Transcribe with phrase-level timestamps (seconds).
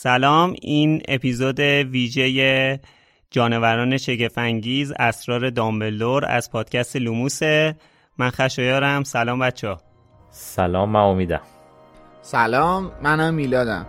[0.00, 2.80] سلام این اپیزود ویژه
[3.30, 7.76] جانوران شگفنگیز اسرار دامبلدور از پادکست لوموسه
[8.18, 9.02] من خشایارم.
[9.04, 9.80] سلام بچه ها
[10.30, 11.40] سلام من امیدم.
[12.22, 13.86] سلام منم میلادم.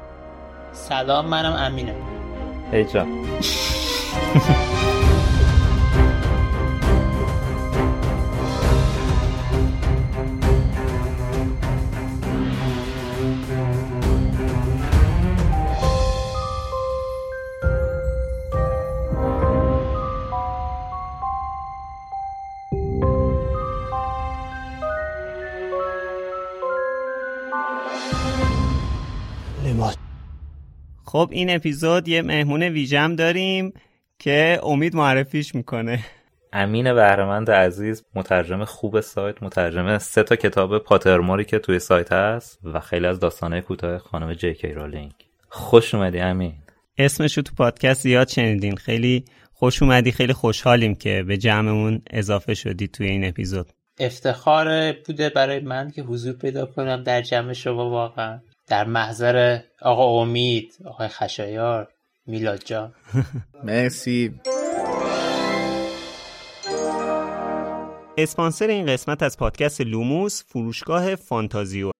[0.71, 1.96] سلام منم امینم.
[2.71, 3.07] هیچا
[31.12, 33.73] خب این اپیزود یه مهمون ویژم داریم
[34.20, 35.99] که امید معرفیش می‌کنه.
[36.54, 42.59] امین بهرمند عزیز مترجم خوب سایت مترجم سه تا کتاب پاترموری که توی سایت هست
[42.63, 45.12] و خیلی از داستانه کوتاه خانم جی کی رولینگ.
[45.49, 46.54] خوش اومدی امین.
[46.98, 48.76] اسمش رو تو پادکست زیاد شنیدین.
[48.76, 53.70] خیلی خوش اومدی خیلی خوشحالیم که به جمعمون اضافه شدی توی این اپیزود.
[53.99, 58.40] افتخار بوده برای من که حضور پیدا کنم در جمع شما واقعا.
[58.70, 61.87] در محضر آقا امید آقای خشایار
[62.25, 62.93] میلاد جان
[63.63, 64.39] مرسی
[68.17, 71.92] اسپانسر این قسمت از پادکست لوموس فروشگاه فانتازیو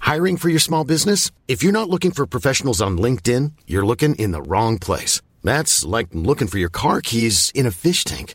[0.00, 1.30] Hiring for your small business?
[1.48, 5.14] If you're not looking for professionals on LinkedIn, you're looking in the wrong place.
[5.44, 8.34] That's like looking for your car keys in a fish tank.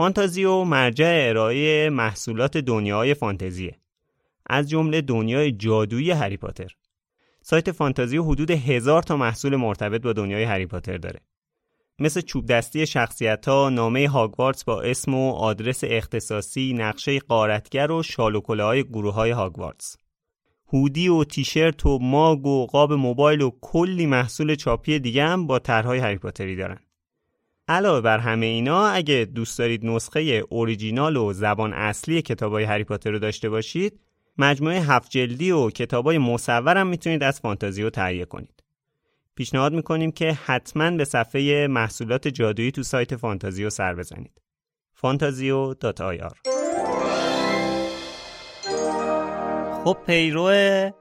[0.00, 3.76] فانتازیو مرجع ارائه محصولات دنیای فانتزیه
[4.46, 6.76] از جمله دنیای جادویی هری پاتر
[7.42, 11.20] سایت فانتازیو حدود هزار تا محصول مرتبط با دنیای هری پاتر داره
[11.98, 18.02] مثل چوب دستی شخصیت ها، نامه هاگوارتس با اسم و آدرس اختصاصی، نقشه قارتگر و
[18.02, 19.96] شالوکله های گروه های هاگوارتس.
[20.72, 25.58] هودی و تیشرت و ماگ و قاب موبایل و کلی محصول چاپی دیگه هم با
[25.58, 26.78] طرحهای هری پاتری دارن.
[27.70, 33.10] علاوه بر همه اینا اگه دوست دارید نسخه اوریجینال و زبان اصلی کتابای هری پاتر
[33.10, 34.00] رو داشته باشید
[34.38, 38.64] مجموعه هفت جلدی و کتابای هم می‌تونید از فانتازیو تهیه کنید.
[39.34, 44.40] پیشنهاد می‌کنیم که حتما به صفحه محصولات جادویی تو سایت فانتازیو سر بزنید.
[45.02, 46.32] fantazio.ir
[49.84, 50.50] خب پیرو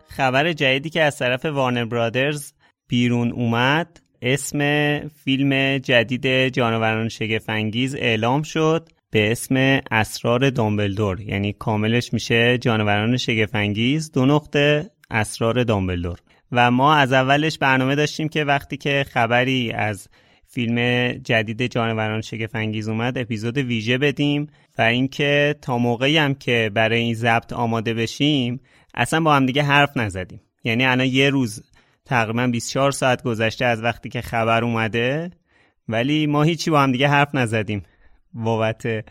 [0.07, 2.53] خبر جدیدی که از طرف وارنر برادرز
[2.87, 4.59] بیرون اومد اسم
[5.07, 11.21] فیلم جدید جانوران شگفنگیز اعلام شد به اسم اسرار دامبلدور.
[11.21, 16.19] یعنی کاملش میشه جانوران شگفنگیز دو نقطه اسرار دامبلدور.
[16.51, 20.07] و ما از اولش برنامه داشتیم که وقتی که خبری از
[20.47, 26.99] فیلم جدید جانوران شگفنگیز اومد اپیزود ویژه بدیم و اینکه تا موقعی هم که برای
[26.99, 28.59] این ضبط آماده بشیم
[28.93, 30.41] اصلا با هم دیگه حرف نزدیم.
[30.63, 31.63] یعنی الان یه روز
[32.09, 35.31] تقریبا 24 ساعت گذشته از وقتی که خبر اومده.
[35.87, 37.83] ولی ما هیچی با هم دیگه حرف نزدیم.
[38.33, 39.05] بابت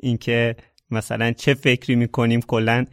[0.00, 0.56] اینکه
[0.90, 2.84] مثلا چه فکری می‌کنیم کلا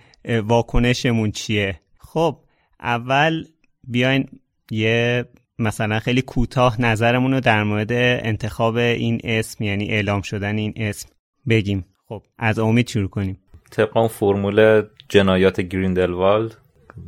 [0.43, 1.79] واکنشمون چیه.
[1.97, 2.37] خب
[2.79, 3.45] اول
[3.83, 4.27] بیاین
[4.71, 5.25] یه
[5.59, 11.09] مثلا خیلی کوتاه نظرمون رو در مورد انتخاب این اسم یعنی اعلام شدن این اسم
[11.49, 11.85] بگیم.
[12.07, 13.37] خب از امید شروع کنیم.
[13.71, 16.57] طبق اون فرمول جنایات گریندلوالد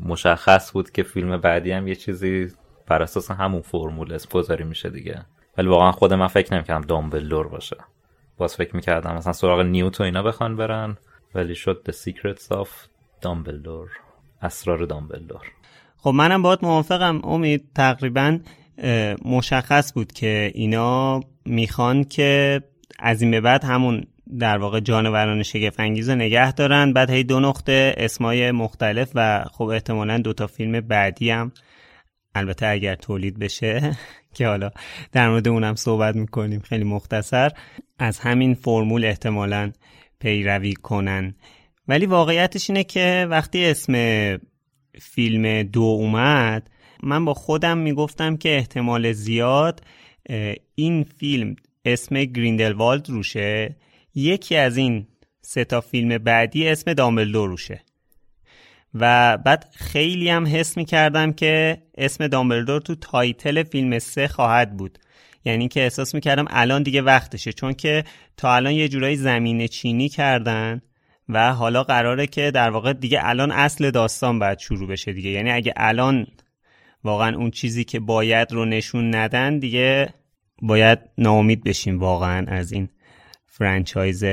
[0.02, 2.48] مشخص بود که فیلم بعدی هم یه چیزی
[2.88, 5.26] بر اساس همون فرمول گذاری میشه دیگه.
[5.58, 7.78] ولی واقعا خود من فکر نمی‌کردم دامبلدور باشه.
[8.38, 10.98] باز فکر می‌کردم مثلا سراغ نیوت و اینا بخوان برن
[11.36, 12.68] ولی شد The Secrets of
[13.22, 13.90] دامبلدور.
[14.42, 15.52] اسرار دامبلدور.
[15.98, 17.70] خب منم باید موافقم امید.
[17.76, 18.40] تقریبا
[19.26, 22.62] مشخص بود که اینا می‌خوان که
[23.00, 24.04] از این به بعد همون
[24.40, 26.94] در واقع جانوران شگفت انگیز نگه دارن.
[26.94, 31.52] بعد هی دو نقطه اسمای مختلف و خب احتمالا دو تا فیلم بعدی هم.
[32.36, 33.98] البته اگر تولید بشه
[34.36, 34.72] که حالا
[35.12, 37.52] در مورد اونم صحبت می‌کنیم خیلی مختصر.
[38.00, 39.72] از همین فرمول احتمالا
[40.20, 41.36] پیروی کنن.
[41.88, 43.94] ولی واقعیتش اینه که وقتی اسم
[45.02, 46.70] فیلم دو اومد
[47.04, 49.84] من با خودم می‌گفتم که احتمال زیاد
[50.76, 53.76] این فیلم اسم گریندلوالد روشه.
[54.16, 55.08] یکی از این
[55.42, 57.84] سه تا فیلم بعدی اسم دامبلدور روشه.
[58.94, 64.78] و بعد خیلی هم حس می کردم که اسم دامبلدور تو title فیلم سه خواهد
[64.78, 65.00] بود.
[65.46, 67.54] یعنی که احساس می کردم الان دیگه وقتشه.
[67.54, 68.04] چون که
[68.38, 70.82] تا الان یه جورایی زمین چینی کردن
[71.30, 75.30] و حالا قراره که در واقع دیگه الان اصل داستان باید شروع بشه دیگه.
[75.30, 76.28] یعنی اگه الان
[77.04, 80.14] واقعا اون چیزی که باید رو نشون ندن دیگه
[80.62, 82.90] باید ناامید بشیم واقعا از این
[83.56, 84.24] فرانچایز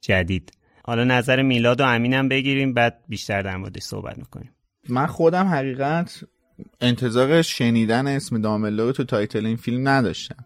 [0.00, 0.52] جدید.
[0.84, 4.50] حالا نظر میلاد و امینم بگیریم بعد بیشتر در موردش صحبت می‌کنیم.
[4.88, 6.24] من خودم حقیقت
[6.80, 10.44] انتظار شنیدن اسم دامبلدور تو title این فیلم نداشتم.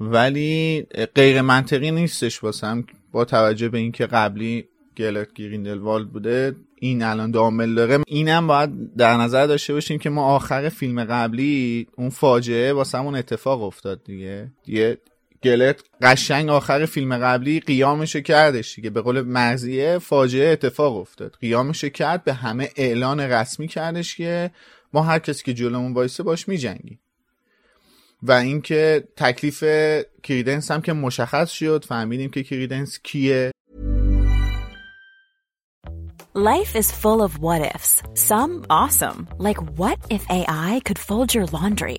[0.00, 0.82] ولی
[1.14, 2.84] غیر منطقی نیستش واسم.
[3.12, 4.64] با توجه به اینکه قبلی
[4.96, 7.98] گلرت گریندلوالد بوده این الان دامبلدور داره.
[8.06, 13.62] اینم باید در نظر داشته باشیم که ما آخر فیلم قبلی اون فاجعه واسمون اتفاق
[13.62, 14.52] افتاد دیگه.
[14.64, 14.98] دیگه
[15.44, 18.90] گلرت قشنگ آخر فیلم قبلی قیامشو کردش دیگه.
[18.90, 21.36] به قول مرضیه فاجعه اتفاق افتاد.
[21.40, 24.50] قیامشو کرد به همه اعلان رسمی کردش که
[24.92, 27.00] ما هر کسی که جلومون وایسه باش میجنگیم.
[28.22, 29.64] و اینکه تکلیف
[30.22, 33.50] کریدنس هم که مشخص شد فهمیدیم که کریدنس کیه.
[36.34, 38.02] Life is full of what ifs.
[38.14, 41.98] Some awesome, like what if AI could fold your laundry?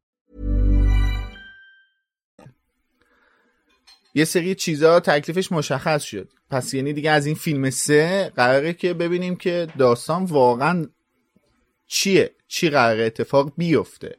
[4.13, 6.29] یه سری چیزا تکلیفش مشخص شد.
[6.49, 10.85] پس یعنی دیگه از این فیلم سه قراره که ببینیم که داستان واقعا
[11.87, 14.15] چیه چی قراره اتفاق بیفته.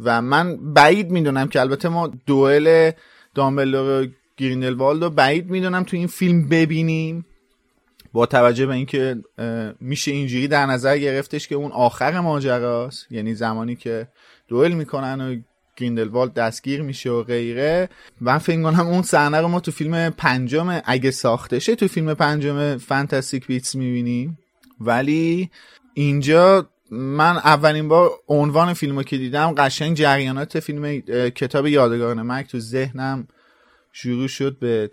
[0.00, 2.90] و من بعید می‌دونم که البته ما دوئل
[3.34, 4.06] دامبلدور و
[4.36, 7.26] گریندلوالد رو بعید می‌دونم تو این فیلم ببینیم.
[8.12, 9.16] با توجه به اینکه
[9.80, 13.06] میشه اینجوری در نظر گرفتش که اون آخر ماجراست.
[13.12, 14.08] یعنی زمانی که
[14.48, 15.36] دوئل می‌کنن و
[15.80, 17.88] گریندلوالد دستگیر میشه و غیره.
[18.20, 22.14] من فکر کنم اون صحنه رو ما تو فیلم پنجم اگه ساخته شه تو فیلم
[22.14, 24.38] پنجم Fantastic Beasts می‌بینیم.
[24.80, 25.50] ولی
[25.94, 32.46] اینجا من اولین بار عنوان فیلم رو که دیدم قشنگ جریانات فیلم کتاب یادگاران مک
[32.46, 33.28] تو ذهنم
[33.92, 34.90] شروع شد به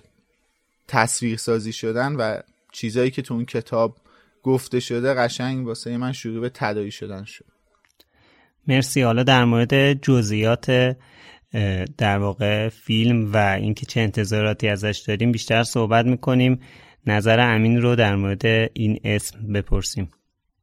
[0.88, 2.40] تصویر سازی شدن و
[2.72, 3.98] چیزایی که تو اون کتاب
[4.44, 7.57] گفته شده قشنگ واسه من شروع به تدایی شدن شد.
[8.68, 9.02] مرسی.
[9.02, 10.96] حالا در مورد جزئیات
[11.98, 16.60] در واقع فیلم و اینکه چه انتظاراتی ازش داریم بیشتر صحبت می‌کنیم.
[17.06, 20.12] نظر امین رو در مورد این اسم بپرسیم.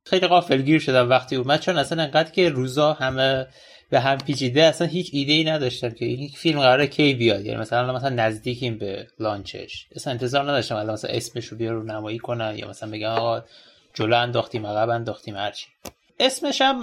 [0.07, 3.47] خیلی غافلگیر شدم وقتی اومد چون اصلا انقدر که روزا همه
[3.91, 7.45] به هم پیچیده اصلا هیچ ایده ای نداشتم که این فیلم قراره کی بیاد.
[7.45, 9.87] یعنی مثلا مثلا نزدیکیم به لانچش.
[9.97, 13.43] اصلا انتظار نداشتم الان مثلا اسمش رو بیا رو نمایی کنن یا مثلا بگن آقا
[13.95, 15.67] جلو انداختیم عقب انداختیم هرچی.
[16.21, 16.81] اسمش هم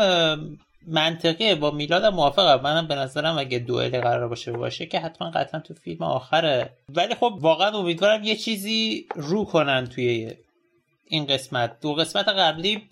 [0.87, 1.55] منطقیه.
[1.55, 2.61] با میلاد موافقم.
[2.63, 6.73] منم به نظرم اگه دوئل قرار باشه باشه که حتما قطعا تو فیلم آخره.
[6.89, 10.33] ولی خب واقعا امیدوارم یه چیزی رو کنن توی
[11.05, 11.79] این قسمت.
[11.81, 12.89] دو قسمت قبلی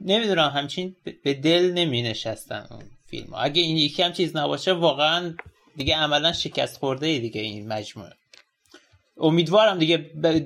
[0.00, 3.34] نمی‌دونم همچین به دل نمی نشستن اون فیلم.
[3.34, 5.34] اگه این یکی هم چیز نباشه واقعا
[5.76, 8.12] دیگه عملا شکست خورده دیگه این مجموعه.
[9.20, 9.96] امیدوارم دیگه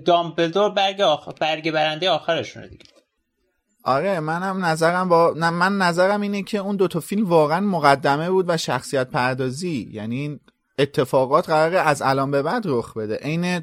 [0.05, 1.29] دامبلدور برگ, آخ...
[1.41, 2.85] برگ برنده آخرشونه دیگه.
[3.83, 8.45] آره منم نظرم با نه من نظرم اینه که اون دوتا فیلم واقعا مقدمه بود
[8.49, 9.91] و شخصیت پردازی.
[9.93, 10.41] یعنی
[10.79, 13.17] اتفاقات قراره از الان به بعد رخ بده.
[13.17, 13.63] عین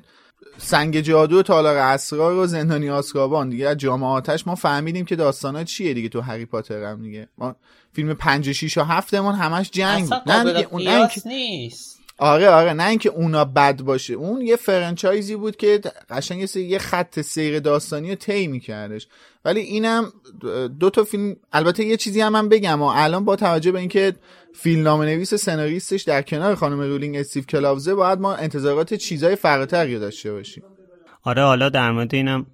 [0.57, 5.63] سنگ جادو و تالار اسرار و زندانی آسکابان دیگه از جامعاتش ما فهمیدیم که داستانا
[5.63, 7.27] چیه دیگه تو هری پاتر هم دیگه.
[7.37, 7.55] ما
[7.93, 11.97] فیلم 5 و 6 و 7 من همش جنگ نه دیگه اون نه نیست.
[12.17, 14.13] آره آره نه اینکه اونا بد باشه.
[14.13, 19.07] اون یه franchise ی بود که قشنگ یه خط سیر داستانی رو طی میکردش.
[19.47, 20.13] ولی اینم
[20.79, 24.13] دو تا فیلم البته یه چیزی هم من بگم و الان با توجه به اینکه
[24.55, 29.99] فیلم نامه نویس سناریستش در کنار خانم رولینگ استیو کلاوزه باید ما انتظارات چیزای فراتری
[29.99, 30.63] داشته باشیم.
[31.23, 32.45] آره حالا در مورد اینم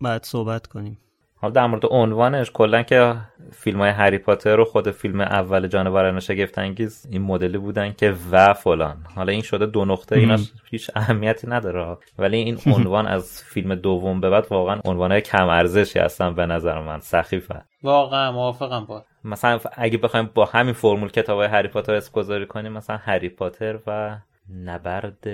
[0.00, 0.98] باید صحبت کنیم.
[1.38, 3.14] حالا در مورد عنوانش کلا که
[3.52, 8.14] فیلم های هری پاتر و خود فیلم اول جانوران شگفت انگیز این مدلی بودن که
[8.30, 8.96] و فلان.
[9.14, 10.38] حالا این شده دو نقطه اینا
[10.70, 11.96] هیچ اهمیتی نداره.
[12.18, 16.46] ولی این عنوان از فیلم دوم به بعد واقعا عنوان های کم ارزشی هستن به
[16.46, 17.62] نظر من سخیفه.
[17.82, 19.04] واقعا موافقم با.
[19.24, 23.28] مثلا اگه بخوایم با همین فرمول کتاب های هری پاتر اسم گذاری کنیم مثلا هری
[23.28, 24.16] پاتر و
[24.64, 25.26] نبرد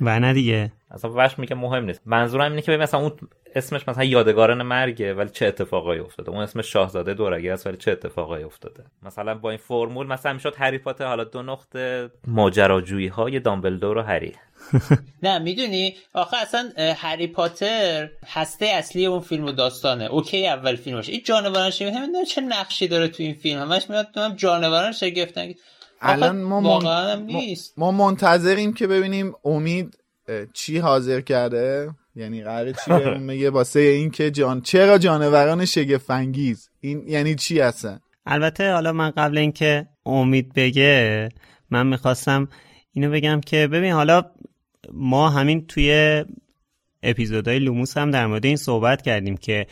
[0.00, 0.72] و نه دیگه.
[0.90, 2.02] اصلا وش میگه مهم نیست.
[2.06, 3.12] منظورم اینه که ببین مثلا اون
[3.56, 7.92] اسمش مثلا یادگاران مرگه ولی چه اتفاقایی افتاده؟ اون اسمش شاهزاده دورگه است ولی چه
[7.92, 13.40] اتفاقایی افتاده؟ مثلا با این فرمول مثلا می‌شد هری پاتر حالا دو نقطه ماجراجویی های
[13.40, 14.32] دامبلدور و هری.
[15.22, 20.04] نه می‌دونی؟ آخه اصلا هری پاتر هسته اصلی اون فیلم و داستانه.
[20.04, 21.08] اوکی اول فیلمش.
[21.08, 21.94] این جانوران شگفت
[22.34, 23.60] چه نقشی داره تو این فیلم.
[23.60, 25.54] همش میاد جانوران شگفتن
[26.00, 27.26] الان ما, من...
[27.76, 29.98] ما منتظریم که ببینیم امید
[30.52, 31.90] چی حاضر کرده.
[32.16, 37.60] یعنی قراره چی بهمون میگه واسه این که جان چرا جانوران شگفنگیز این یعنی چی
[37.60, 41.28] هستن البته حالا من قبل اینکه امید بگه
[41.70, 42.48] من می‌خواستم
[42.92, 44.22] اینو بگم که ببین حالا
[44.92, 46.24] ما همین توی
[47.02, 49.66] اپیزودهای لوموس هم در مورد این صحبت کردیم که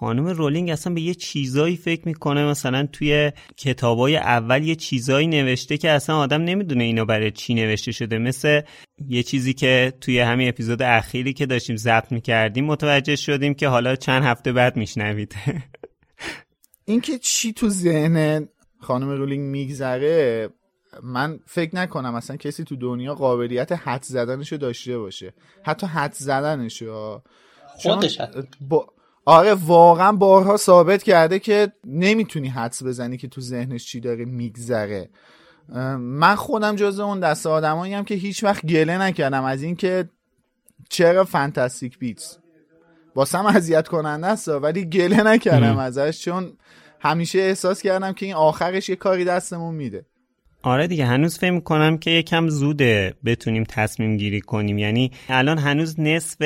[0.00, 2.44] خانم رولینگ اصلا به یه چیزایی فکر می‌کنه.
[2.44, 7.92] مثلا توی کتابای اول یه چیزایی نوشته که اصلا آدم نمی‌دونه اینا برای چی نوشته
[7.92, 8.18] شده.
[8.18, 8.60] مثل
[9.08, 13.96] یه چیزی که توی همین اپیزود اخیری که داشتیم ضبط می‌کردیم متوجه شدیم که حالا
[13.96, 15.34] چند هفته بعد میشنوید.
[16.84, 18.48] اینکه چی تو ذهن
[18.80, 20.48] خانم رولینگ میگذره
[21.02, 25.34] من فکر نکنم اصلا کسی تو دنیا قابلیت حد زدنشو داشته باشه.
[25.62, 27.22] حتی حد زدنشو
[27.78, 28.20] خودش
[28.60, 28.95] با...
[29.28, 35.08] آره واقعا بارها ثابت کرده که نمی‌تونی حدس بزنی که تو ذهنش چی داره میگذره.
[35.98, 40.08] من خودم جز اون دست آدمایی هم که هیچ وقت گله نکردم از اینکه
[40.88, 42.38] چرا فانتاستیک بیتس
[43.14, 46.52] واسم اذیت کننده است ولی گله نکردم ازش چون
[47.00, 50.06] همیشه احساس کردم که این آخرش یه کاری دستمون میده.
[50.62, 54.78] آره دیگه هنوز فکر کنم که یکم زوده بتونیم تصمیم گیری کنیم.
[54.78, 56.36] یعنی الان هنوز نصف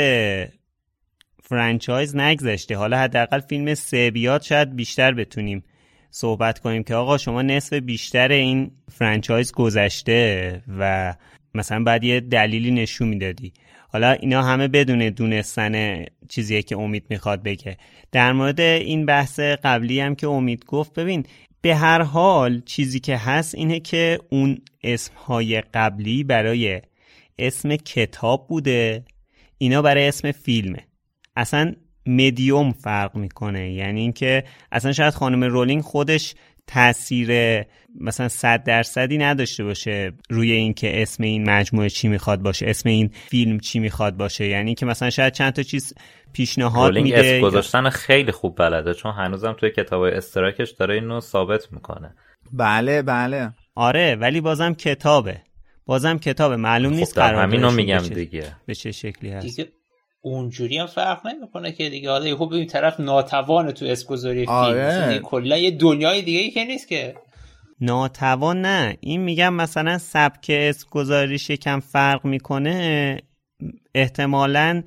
[1.50, 2.76] فرانچایز نگذشته.
[2.76, 5.64] حالا حداقل فیلم سه بیاد شاید بیشتر بتونیم
[6.10, 11.14] صحبت کنیم که آقا شما نصف بیشتر این فرانچایز گذشته و
[11.54, 13.52] مثلا بعد یه دلیلی نشون می‌دادی.
[13.88, 17.76] حالا اینا همه بدون دونستن چیزیه که امید می‌خواد بگه.
[18.12, 21.24] در مورد این بحث قبلی هم که امید گفت ببین
[21.60, 26.80] به هر حال چیزی که هست اینه که اون اسمهای قبلی برای
[27.38, 29.04] اسم کتاب بوده.
[29.58, 30.89] اینا برای اسم فیلمه.
[31.40, 31.74] اصلا
[32.06, 33.72] مدیوم فرق می‌کنه.
[33.72, 36.34] یعنی اینکه اصلا شاید خانم رولینگ خودش
[36.66, 37.62] تاثیر
[38.00, 43.10] مثلا صد درصدی نداشته باشه روی اینکه اسم این مجموعه چی می‌خواد باشه اسم این
[43.28, 44.46] فیلم چی می‌خواد باشه.
[44.46, 45.94] یعنی که مثلا شاید چند تا چیز
[46.32, 51.72] پیشنهاد میده اسم گذاشتن خیلی خوب بلده چون هنوزم توی کتاب استراکش داره اینو ثابت
[51.72, 52.14] می‌کنه.
[52.52, 53.52] بله بله.
[53.74, 55.40] آره ولی بازم کتابه.
[55.86, 56.56] بازم کتابه.
[56.56, 58.56] معلوم خب نیست قرار همینو میگم دیگه.
[58.66, 59.60] به چه شکلی هست.
[60.20, 62.10] اونجوری هم فرق نمی‌کنه که دیگه.
[62.10, 64.54] حالا خب این طرف ناتوان تو اسکوزوری فیلم.
[64.56, 65.18] آره.
[65.18, 67.14] کلا یه دنیای دیگه ای که نیست که.
[67.80, 68.96] ناتوان نه.
[69.00, 73.16] این میگم مثلا سبک اسکوزاریش یکم فرق می‌کنه.
[73.94, 74.82] احتمالا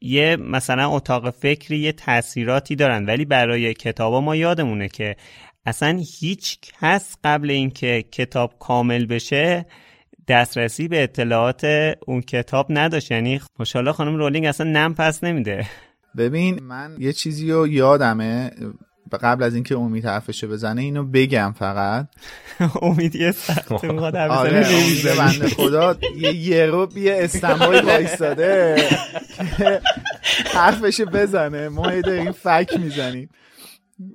[0.00, 3.06] یه مثلا اتاق فکری یه تاثیراتی دارن.
[3.06, 5.16] ولی برای کتابا ما یادمونه که
[5.66, 9.66] اصلا هیچ کس قبل اینکه کتاب کامل بشه
[10.28, 11.64] دسترسی به اطلاعات
[12.06, 13.10] اون کتاب نداشت.
[13.10, 15.66] یعنی خوشحالا خانم رولینگ اصلا نم پس نمیده.
[16.16, 18.50] ببین من یه چیزی رو یادمه.
[19.22, 22.06] قبل از اینکه امید حرفشو بزنه اینو بگم فقط.
[22.82, 24.66] امید یه سخت آره
[25.18, 28.76] بنده خدا یه یه یه standby وایستاده.
[29.58, 29.80] که
[30.54, 31.68] حرفشو بزنه.
[31.68, 33.28] ما این فک می‌زنیم.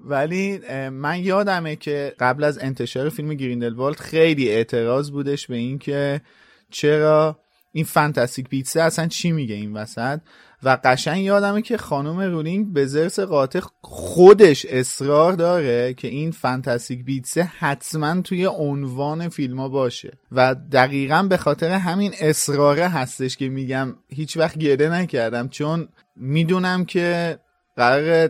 [0.05, 0.59] ولی
[0.89, 6.21] من یادمه که قبل از انتشار فیلم گریندلوالد خیلی اعتراض بودش به اینکه
[6.69, 7.39] چرا
[7.71, 10.19] این Fantastic Beasts ه اصلا چی میگه این وسط.
[10.63, 17.05] و قشنگ یادمه که خانم رولینگ به ضرس قاطع خودش اصرار داره که این Fantastic
[17.05, 20.17] Beasts ه حتما توی عنوان فیلم ها باشه.
[20.31, 26.85] و دقیقا به خاطر همین اصراره هستش که میگم هیچ وقت گله نکردم چون می‌دونم
[26.85, 27.39] که
[27.75, 28.29] قرار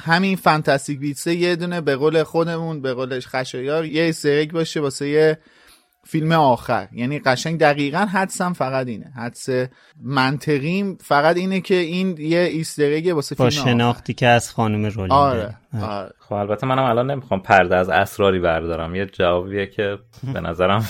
[0.00, 4.80] همین Fantastic Beasts ه یه دونه به قول خودمون به قولش خشایار یه سرک باشه
[4.80, 5.38] واسه یه
[6.04, 6.88] فیلم آخر.
[6.92, 9.12] یعنی قشنگ دقیقا حدسم فقط اینه.
[9.16, 9.48] حدس
[10.02, 14.50] منطقیم فقط اینه که این یه Easter egg ه واسه با فیلم شناختی که از
[14.50, 15.12] خانم رولینگ.
[15.12, 16.10] آره, آره.
[16.18, 18.94] خب البته منم الان نمی‌خوام پرده از اسراری بردارم.
[18.94, 19.98] یه جوابیه که
[20.34, 20.86] به نظرم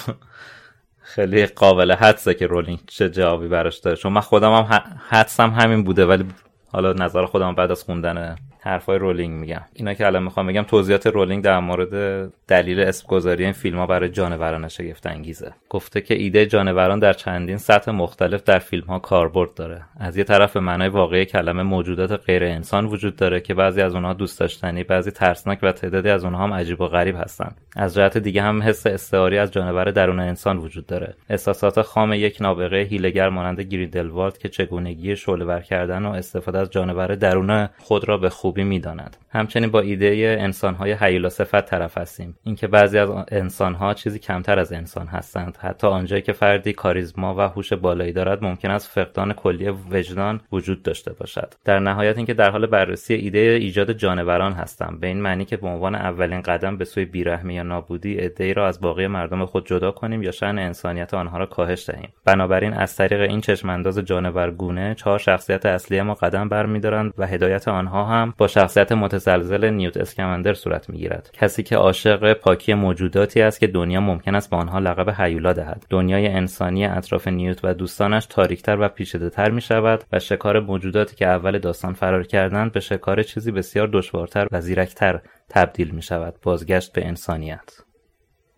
[1.03, 3.97] خیلی قابل حدسه که رولینگ چه جوابی براش داره.
[3.97, 6.25] چون من خودم هم حدسم همین بوده ولی
[6.73, 8.37] حالا نظر خودم بعد از خوندن
[8.67, 9.61] حرفای رولینگ میگم.
[9.75, 13.87] اینا که الان می‌خوام بگم توضیحات رولینگ در مورد دلیل اسم گذاری این فیلم ها
[13.87, 18.99] برای جانوران شگفت انگیزه گفته که ایده جانوران در چندین سطح مختلف در فیلم ها
[18.99, 19.83] کاربرد داره.
[20.01, 23.95] از یه طرف به معنای واقعی کلمه موجودات غیر انسان وجود داره که بعضی از
[23.95, 27.55] اونها دوست داشتنی بعضی ترسناک و تعدادی از اونها هم عجیب و غریب هستن.
[27.77, 31.15] از جهت دیگه هم حس استعاری از جانور درون انسان وجود داره.
[31.31, 37.15] احساسات خام یک نابغه حیله‌گر مانند گریندلوالد که چگونگی شعله کردن و استفاده از جانور
[37.15, 39.17] درون خود را به خوب خوبی می‌داند.
[39.31, 42.37] همچنین با ایده انسانهای هیولا صفت طرف هستیم.
[42.45, 45.59] اینکه بعضی از انسانها چیزی کمتر از انسان هستند.
[45.61, 50.83] حتی آنجایی که فردی کاریزما و هوش بالایی دارد ممکن است فقدان کلی وجدان وجود
[50.83, 51.55] داشته باشد.
[51.65, 54.99] در نهایت اینکه در حال بررسی ایده ایجاد جانوران هستم.
[55.01, 58.67] به این معنی که به عنوان اولین قدم به سوی بیرحمی یا نابودی ای را
[58.67, 62.09] از باقی مردم خود جدا کنیم یا شأن انسانیت آنها را کاهش دهیم.
[62.25, 68.05] بنابراین از طریق این چشمانداز جانورگونه چهار شخصیت اصلی ما قدم برمیدارند و هدایت آنها
[68.05, 71.31] هم با شخصیت متزلزل نیوت اسکمندر صورت می‌گیرد.
[71.33, 75.87] کسی که عاشق پاکی موجوداتی است که دنیا ممکن است به آنها لقب هیولا دهد.
[75.91, 81.27] دنیای انسانی اطراف نیوت و دوستانش تاریکتر و پیچیده‌تر می شود و شکار موجوداتی که
[81.27, 86.93] اول داستان فرار کردند به شکار چیزی بسیار دشوارتر و زیرکتر تبدیل می شود بازگشت
[86.93, 87.71] به انسانیت.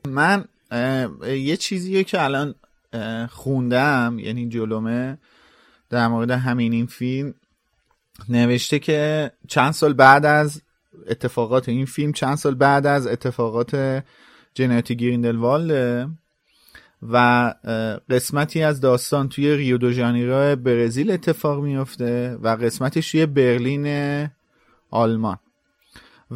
[0.08, 0.44] من
[1.26, 2.54] یه چیزیه که الان
[3.30, 5.18] خوندم یعنی جلومه
[5.90, 7.34] در مورد همین این فیلم.
[8.28, 10.62] نوشته که چند سال بعد از
[11.08, 14.02] اتفاقات این فیلم چند سال بعد از اتفاقات
[14.54, 16.10] جنایت گریندلوالد
[17.02, 17.54] و
[18.10, 24.28] قسمتی از داستان توی ریو دو ژانیرو برزیل اتفاق میفته و قسمتش توی برلین
[24.90, 25.38] آلمان.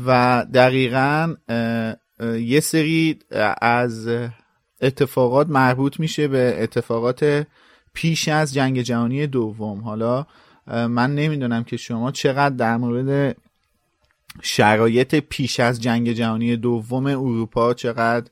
[0.07, 1.35] و دقیقا
[2.39, 3.19] یه سری
[3.63, 4.09] از
[4.81, 7.47] اتفاقات مربوط میشه به اتفاقات
[7.95, 9.81] پیش از جنگ جهانی دوم.
[9.81, 10.27] حالا
[10.67, 13.37] من نمی‌دونم که شما چقدر در مورد
[14.43, 18.31] شرایط پیش از جنگ جهانی دوم اروپا چقدر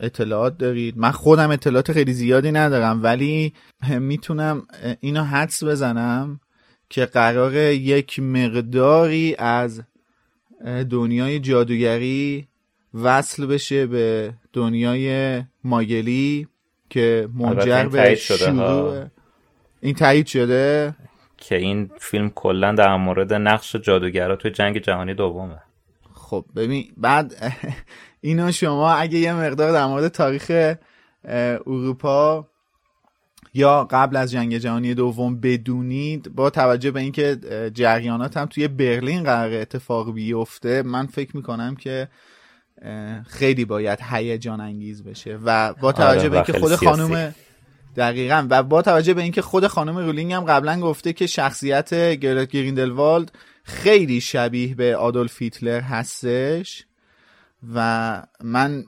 [0.00, 0.98] اطلاعات دارید.
[0.98, 3.52] من خودم اطلاعات خیلی زیادی ندارم ولی
[3.90, 4.66] می‌تونم
[5.00, 6.40] اینو حدس بزنم
[6.88, 9.82] که قرار یک مقداری از
[10.90, 12.48] دنیای جادوگری
[12.94, 16.48] وصل بشه به دنیای ماگلی
[16.90, 19.04] که منجر به شروع
[19.80, 20.94] این تایید شده؟
[21.36, 25.58] که این فیلم کلا در مورد نقش جادوگرا توی جنگ جهانی دومه.
[26.14, 27.34] خب ببین بعد
[28.20, 30.74] اینو شما اگه یه مقدار در مورد تاریخ
[31.24, 32.46] اروپا
[33.54, 37.36] یا قبل از جنگ جهانی دوم بدونید با توجه به اینکه
[37.74, 42.08] جریانات هم توی برلین قرار اتفاق بیفته من فکر می‌کنم که
[43.26, 47.34] خیلی باید هیجان انگیز بشه و با توجه آره به اینکه خود خانم
[47.96, 48.46] دقیقا.
[48.50, 53.32] و با توجه به اینکه خود خانم رولینگ هم قبلا گفته که شخصیت گرت گریندلوالد
[53.62, 56.84] خیلی شبیه به آدولف هیتلر هستش
[57.74, 58.84] و من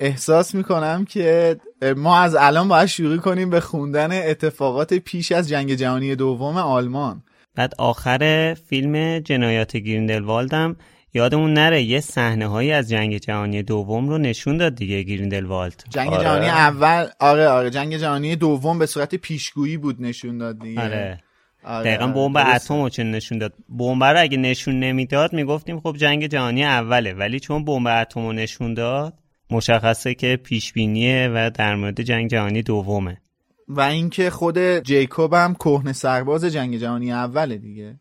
[0.00, 1.56] احساس می‌کنم که
[1.96, 7.22] ما از الان باید شروع کنیم به خوندن اتفاقات پیش از جنگ جهانی دوم آلمان.
[7.54, 10.76] بعد آخر فیلم جنایات گریندلوالد هم
[11.14, 16.08] یادمون نره یه صحنه هایی از جنگ جهانی دوم رو نشون داد دیگه گریندلوالد جنگ
[16.08, 16.22] آره.
[16.22, 20.82] جهانی اول آره آره جنگ جهانی دوم به صورت پیشگویی بود نشون داد دیگه.
[20.82, 21.20] آره.
[21.64, 25.96] آره دقیقا بمب اتم رو چون نشون داد؟ بمب رو اگه نشون نمی‌داد می‌گفتیم خب
[25.96, 27.12] جنگ جهانی اوله.
[27.12, 29.14] ولی چون بمب اتم رو نشون داد
[29.50, 33.20] مشخصه که پیش بینیه و در مورد جنگ جهانی دومه.
[33.68, 38.00] و اینکه خود جیکوب هم کهنه سرباز جنگ جهانی اوله دیگه.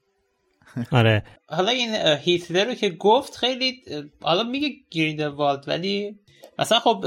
[0.92, 1.24] آره.
[1.50, 3.82] حالا این هیتلر رو که گفت خیلی
[4.22, 6.20] حالا میگه گریندوالد ولی
[6.60, 7.06] مثلا خب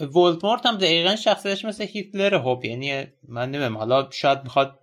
[0.00, 4.78] ولدمورت هم دقیقا شخصیتش مثل هیتلر هوب یعنی من نمیم حالا شاید می‌خواد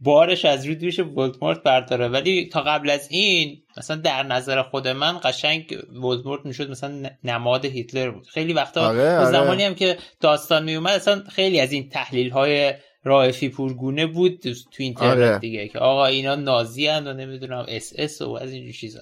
[0.00, 2.08] بارش از روی دوش ولدمورت برداره.
[2.08, 7.64] ولی تا قبل از این مثلا در نظر خود من قشنگ ولدمورت می‌شد مثلا نماد
[7.64, 8.26] هیتلر بود.
[8.26, 9.30] خیلی وقتا آره، آره.
[9.30, 15.18] زمانی هم که داستان میومد اصلا خیلی از این تحلیل های رائفی‌پورگونه بود تو اینترنت
[15.18, 15.38] آره.
[15.38, 19.00] دیگه که آقا اینا نازی هن و نمی‌دونم اس اس و از اینجور چیزا.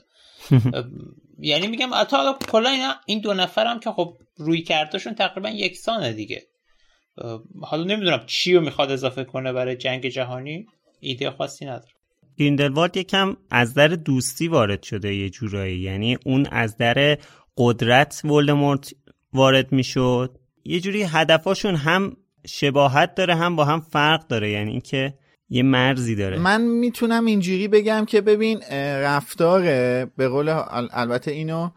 [1.38, 6.42] یعنی میگم حتی حالا کلا این دو نفرم که خب رویکردشون تقریبا یکسانه دیگه.
[7.62, 10.66] حالا نمی‌دونم چی رو می‌خواد اضافه کنه برای جنگ جهانی
[11.00, 11.92] ایده خاصی نداره
[12.38, 15.78] گریندلوالد یکم از در دوستی وارد شده یه جورایی.
[15.78, 17.18] یعنی اون از در
[17.56, 18.94] قدرت ولدمورت
[19.32, 20.38] وارد می‌شد.
[20.64, 25.14] یه جوری هدفاشون هم شباهت داره هم با هم فرق داره یعنی اینکه
[25.50, 26.38] یه مرزی داره.
[26.38, 28.60] من می‌تونم اینجوری بگم که ببین
[29.02, 29.62] رفتار
[30.04, 31.70] به قول ال- البته اینو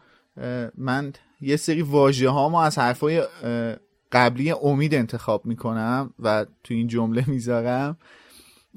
[0.78, 3.22] من یه سری واژه ها از حرفای
[4.12, 7.96] قبلی امید انتخاب می‌کنم و تو این جمله می‌ذارم.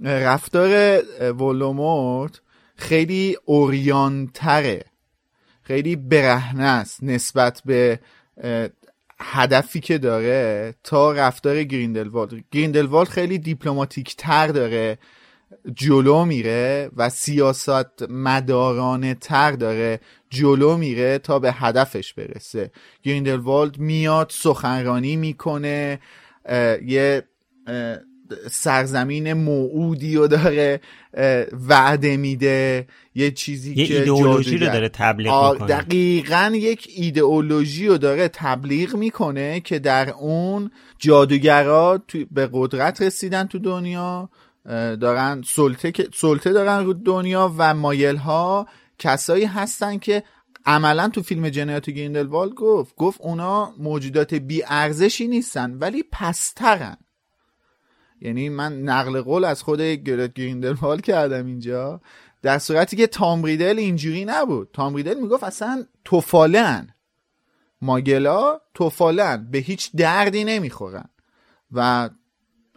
[0.03, 1.01] رفتار
[1.33, 2.41] ولومورت
[2.75, 4.85] خیلی اوریانتره
[5.61, 7.99] خیلی برهنه است نسبت به
[9.21, 12.31] هدفی که داره تا رفتار گریندلوالد.
[12.51, 14.97] گریندلوالد خیلی دیپلماتیک تر داره
[15.75, 22.71] جلو میره و سیاست مدارانه تر داره جلو میره تا به هدفش برسه.
[23.03, 25.99] گریندلوالد میاد سخنرانی می‌کنه
[26.85, 27.23] یه
[28.51, 30.81] سرزمین موعودی رو داره
[31.69, 35.67] وعده میده یه چیزی یه که ایدئولوژی رو داره تبلیغ می‌کنه.
[35.67, 43.59] دقیقا یک ایدئولوژی رو داره تبلیغ می‌کنه که در اون جادوگرا به قدرت رسیدن تو
[43.59, 44.29] دنیا
[45.01, 48.67] دارن سلطه, سلطه دارن رو دنیا و مایل ها
[48.99, 50.23] کسایی هستن که
[50.65, 56.97] عملا تو فیلم جنایات گریندلوالد گفت گفت اونا موجودات بی ارزشی نیستن ولی پسترن.
[58.21, 62.01] یعنی من نقل قول از خود گرت گریندلوالد کردم اینجا.
[62.41, 64.69] در صورتی که تام ریدل اینجوری نبود.
[64.73, 66.89] تام ریدل می‌گفت اصلا توفالن.
[67.81, 69.47] ماگلا توفالن.
[69.51, 71.09] به هیچ دردی نمی‌خورن.
[71.71, 72.09] و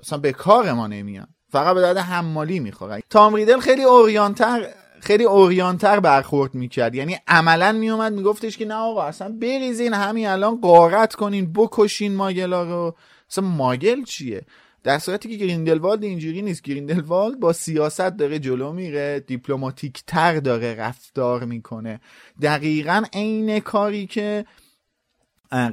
[0.03, 1.27] اصلا به کار ما نمیان.
[1.51, 3.01] فقط به درد حمالی می‌خورن.
[3.11, 4.69] تام ریدل خیلی اوریانتر
[5.01, 6.95] خیلی اوریانتر برخورد می‌کرد.
[6.95, 12.63] یعنی عملا میومد میگفتش که نه آقا اصلا بریزین همین الان قارت کنین بکشین ماگلا
[12.63, 12.97] رو.
[13.31, 14.43] اصلا ماگل چیه؟
[14.83, 16.63] در صورتی که گریندلوالد اینجوری نیست.
[16.63, 22.01] گریندلوالد با سیاست داره جلو میره دیپلماتیک تر داره رفتار می‌کنه.
[22.43, 24.45] دقیقا عین کاری که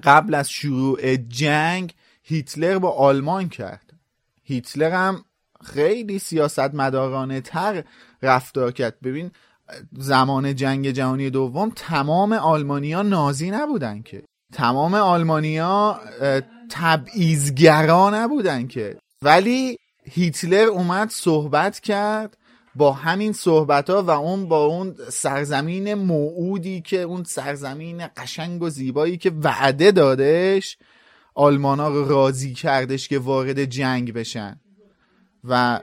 [0.04, 1.94] قبل از شروع جنگ
[2.24, 3.94] هیتلر با آلمان کرد.
[4.44, 5.26] هیتلر هم
[5.64, 7.84] خیلی سیاست مدارانه تر
[8.22, 9.00] رفتار کرد.
[9.04, 9.32] ببین
[9.98, 14.24] زمان جنگ جهانی دوم تمام آلمانیا نازی نبودن که.
[14.54, 16.00] تمام آلمانیا
[16.70, 18.98] تبعیضگرا نبودن که.
[19.22, 22.38] ولی هیتلر اومد صحبت کرد
[22.76, 28.70] با همین صحبت ها و اون با اون سرزمین موعودی که اون سرزمین قشنگ و
[28.70, 30.78] زیبایی که وعده دادش
[31.36, 34.60] آلمان ها راضی کردش که وارد جنگ بشن.
[35.44, 35.80] و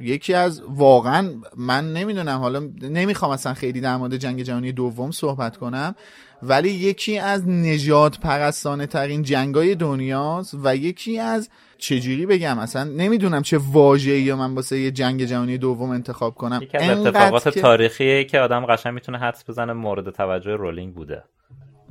[0.00, 5.56] یکی از واقعا من نمی‌دونم حالا نمی‌خوام اصلا خیلی در مورد جنگ جهانی دوم صحبت
[5.56, 5.94] کنم
[6.42, 13.42] ولی یکی از نجات پرستانه ترین جنگای دنیاست و یکی از چجوری بگم اصلا نمی‌دونم
[13.42, 16.60] چه واژه‌ای یا من واسه یه جنگ جهانی دوم انتخاب کنم.
[16.62, 21.22] یکی از اتفاقات که- تاریخیه که آدم قشنگ می‌تونه حدس بزنه مورد توجه رولینگ بوده.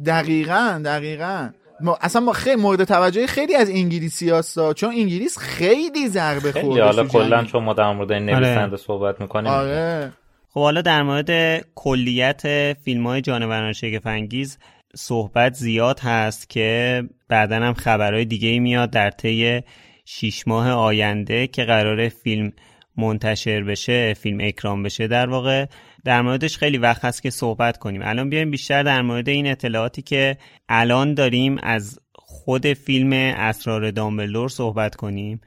[0.06, 1.50] دقیقا دقیقا.
[1.82, 6.66] ما اصلا ما خیلی مورد توجه خیلی از انگلیسی هستا چون انگلیس خیلی ضربه خیلی
[6.66, 7.44] خورده حالا تو کلا.
[7.44, 9.52] چون ما در مورد این نویسنده صحبت می‌کنیم.
[9.52, 10.12] آره.
[10.54, 14.58] خب حالا در مورد کلیت فیلم های جانوران شگفنگیز
[14.96, 19.62] صحبت زیاد هست که بعدا هم خبرهای دیگه میاد در طی
[20.06, 22.52] شیش ماه آینده که قرار فیلم
[22.98, 25.66] منتشر بشه فیلم اکرام بشه در واقع
[26.06, 28.02] در موردش خیلی وقت هست که صحبت کنیم.
[28.04, 30.38] الان بیایم بیشتر در مورد این اطلاعاتی که
[30.70, 35.42] الان داریم از خود فیلم اسرار دامبلدور صحبت کنیم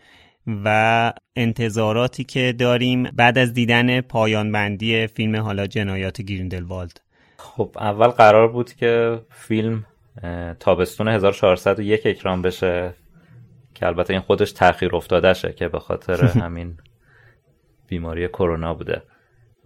[0.64, 7.00] و انتظاراتی که داریم بعد از دیدن پایان بندی فیلم حالا جنایات گریندلوالد.
[7.36, 9.84] خب اول قرار بود که فیلم
[10.60, 12.94] تابستون 1401 اکرام بشه
[13.74, 16.76] که البته این خودش تاخیر افتادهشه که به خاطر همین
[17.90, 19.02] بیماری کرونا بوده.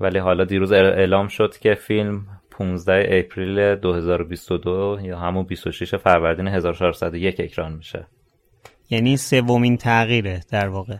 [0.01, 7.41] ولی حالا دیروز اعلام شد که فیلم 15 اپریل 2022 یا همون 26 فروردین 1401
[7.41, 8.07] اکران میشه.
[8.91, 10.97] یعنی سومین تغییره در واقع.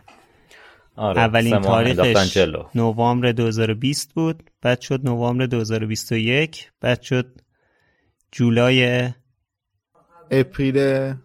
[0.95, 2.37] آره اولین تاریخش
[2.75, 7.25] نوامبر 2020 بود بعد شد نوامبر 2021 بعد شد
[8.31, 9.09] جولای
[10.31, 10.77] اپریل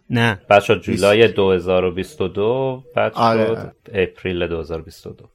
[0.09, 0.41] نه.
[0.49, 3.45] بعد شد جولای 2022 بعد آره.
[3.45, 5.30] شد اپریل 2022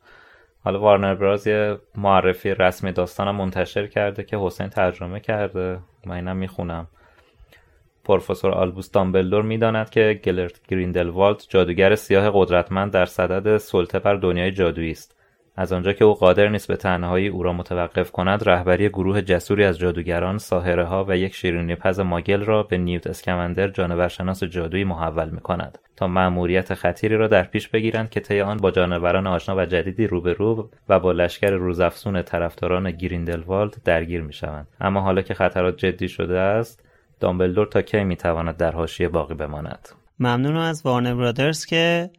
[0.66, 5.78] حالا وارنر براز یه معرفی رسمی داستانم منتشر کرده که حسین ترجمه کرده.
[6.06, 6.86] من اینم می‌خونم.
[8.04, 14.52] پروفسور آلبوس دامبلدور می‌داند که گلرت گریندلوالد جادوگر سیاه قدرتمند در صدد سلطه بر دنیای
[14.52, 15.15] جادویی است.
[15.56, 19.64] از آنجا که او قادر نیست به تنهایی او را متوقف کند رهبری گروه جسوری
[19.64, 25.30] از جادوگران ها و یک شیرینی پز ماگل را به نیوت اسکمندر جانورشناس جادویی محول
[25.30, 29.56] می کند تا مأموریت خطیری را در پیش بگیرند که طی آن با جانوران آشنا
[29.56, 35.34] و جدیدی روبرو و با لشکر روزافزون طرفداران گریندلوالد درگیر می شوند اما حالا که
[35.34, 36.82] خطرات جدی شده است
[37.20, 39.88] دامبلدور تا کی می‌تواند در حاشیه باقی بماند؟
[40.20, 42.10] ممنون از وارنر برادرز که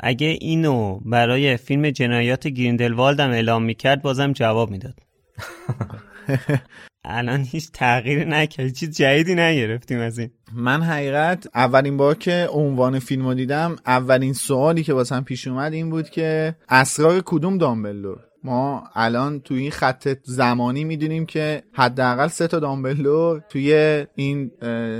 [0.00, 4.94] اگه اینو برای فیلم جنایات گریندلوالد هم اعلام می‌کرد بازم جواب می‌داد.
[7.04, 10.30] الان هیچ تغییری نکرد چیز جدیدی نگرفتیم از این.
[10.52, 15.72] من حقیقت اولین بار که عنوان فیلم رو دیدم اولین سوالی که واسم پیش اومد
[15.72, 22.28] این بود که اسرار کدوم دامبلدور؟ ما الان توی این خط زمانی می‌دونیم که حداقل
[22.28, 24.50] سه تا دامبلور توی این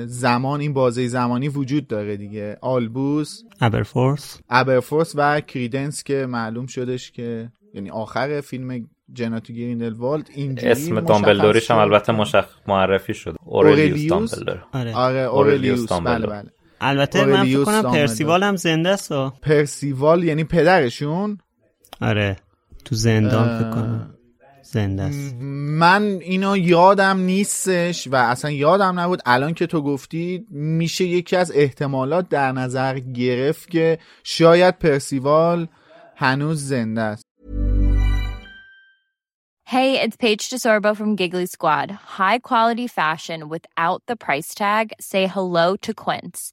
[0.06, 2.58] زمان این بازه زمانی وجود داره دیگه.
[2.60, 10.72] آلبوس ابرفورس ابرفورس و کریدنس که معلوم شدش که یعنی آخر فیلم جناتو گریندلوالد اینجوری
[10.72, 13.36] اسم دامبلدوریش هم البته مشخ معرفی شد.
[13.44, 14.64] اورلیوس دامبلدور.
[14.72, 16.50] آره, آره اورلیوس بله بله.
[16.80, 19.12] البته من فکر کنم پرسیوال هم زنده است.
[19.42, 21.38] پرسیوال یعنی پدرشون؟
[22.00, 22.36] آره.
[22.84, 24.14] تو زندان فکر کنم
[24.62, 25.34] زنده است
[25.78, 31.52] من اینو یادم نیستش و اصلا یادم نبود الان که تو گفتی میشه یکی از
[31.54, 35.68] احتمالات در نظر گرفت که شاید پرسیوال
[36.16, 37.24] هنوز زنده است
[39.76, 41.88] Hey, it's Paige DeSorbo from Giggly Squad.
[42.18, 44.86] High quality fashion without the price tag.
[45.00, 46.52] Say hello to Quince.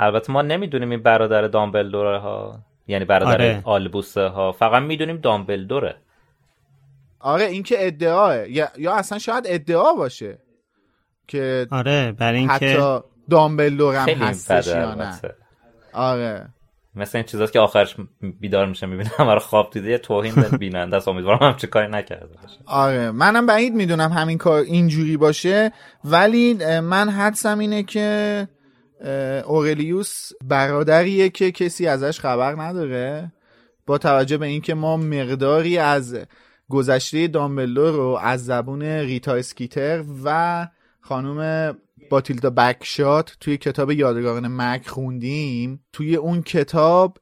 [0.00, 3.60] البته ما نمی‌دونیم این برادر دامبلدوره ها یعنی برادر آره.
[3.64, 5.96] آلبوسه ها فقط می‌دونیم دامبلدوره.
[7.20, 10.38] آره این که ادعاه یا, یا اصلا شاید ادعا باشه
[11.28, 12.98] که آره برای اینکه حتی
[13.30, 15.20] دامبلدور هم هستش یا نه.
[15.92, 16.48] آره.
[16.94, 17.96] مثل این چیزاست که آخرش
[18.40, 21.08] بیدار میشه می‌بینم همه رو خواب دیده توهین به بیننده است.
[21.08, 22.58] امیدوارم هم چه کاری نکرده باشه.
[22.66, 23.10] آره.
[23.10, 25.72] منم بعید می‌دونم همین کار اینجوری باشه
[26.04, 28.48] ولی من حدسم اینه که
[29.46, 33.32] اورلیوس برادریه که کسی ازش خبر نداره
[33.86, 36.18] با توجه به اینکه ما مقداری از
[36.68, 40.68] گذشته دامبلور رو از زبون ریتا اسکیتر و
[41.00, 41.72] خانم
[42.10, 45.84] باتیلدا بکشات توی کتاب یادگاران مک خوندیم.
[45.92, 47.18] توی اون کتاب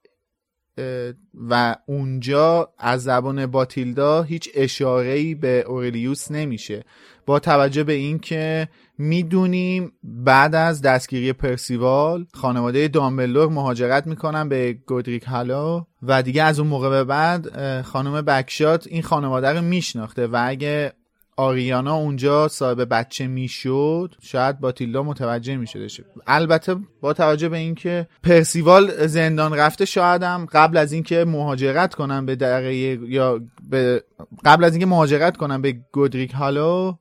[1.51, 6.85] و اونجا از زبان باتیلدا هیچ اشاره‌ای به اورلیوس نمیشه.
[7.29, 15.23] با توجه به اینکه می‌دونیم بعد از دستگیری پرسیوال خانواده دامبلور مهاجرت می‌کنن به گودریک
[15.23, 20.45] هالو و دیگه از اون موقع به بعد خانم بکشات این خانواده رو میشناخته و
[20.47, 20.93] اگه
[21.37, 29.07] آریانا اونجا صاحب بچه می‌شد شاید باتیلدا متوجه میشدش البته با توجه به اینکه پرسیوال
[29.07, 34.05] زندان رفته شاید هم قبل از اینکه مهاجرت کنن به دره یا به
[34.45, 36.95] قبل از اینکه مهاجرت کنن به گودریک هالو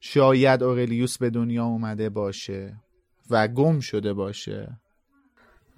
[0.00, 2.76] شاید اورلیوس به دنیا اومده باشه
[3.30, 4.68] و گم شده باشه.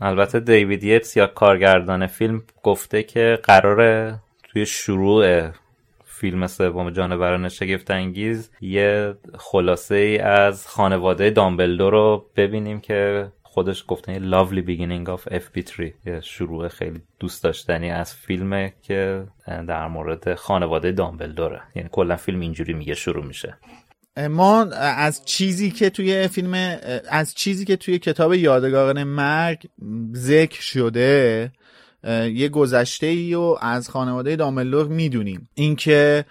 [0.01, 5.51] البته دیوید یتس یا کارگردان فیلم گفته که قراره توی شروع
[6.05, 13.85] فیلم سوم جانوران شگفت انگیز یه خلاصه ای از خانواده دامبلدو رو ببینیم که خودش
[13.89, 20.35] گفته lovely beginning of FP3 یه شروع خیلی دوست داشتنی از فیلمه که در مورد
[20.35, 21.63] خانواده دامبلدوره.
[21.75, 23.59] یعنی کلا فیلم اینجوری میگه شروع میشه.
[24.29, 26.79] ما از چیزی که توی فیلم
[27.09, 29.69] از چیزی که توی کتاب یادگاران مرگ
[30.15, 31.53] ذکر شده
[32.35, 35.49] یه گذشته ای و از خانواده داملور می‌دونیم.
[35.55, 36.25] اینکه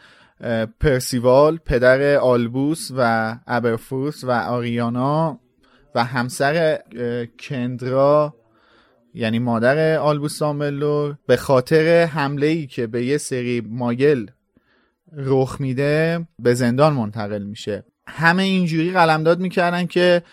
[0.79, 5.39] پرسیوال پدر آلبوس و ابرفوس و آریانا
[5.95, 6.79] و همسر
[7.39, 8.35] کندرا
[9.13, 14.25] یعنی مادر آلبوس دامبلور به خاطر حمله ای که به یه سری ماگل
[15.17, 17.83] رخ میده به زندان منتقل میشه.
[18.07, 20.23] همه اینجوری قلمداد می‌کردن که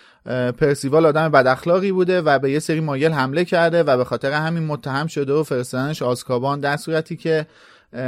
[0.57, 4.31] پرسیوال آدم بد اخلاقی بوده و به یه سری ماگل حمله کرده و به خاطر
[4.31, 7.47] همین متهم شده و فرستادنش آزکابان در صورتی که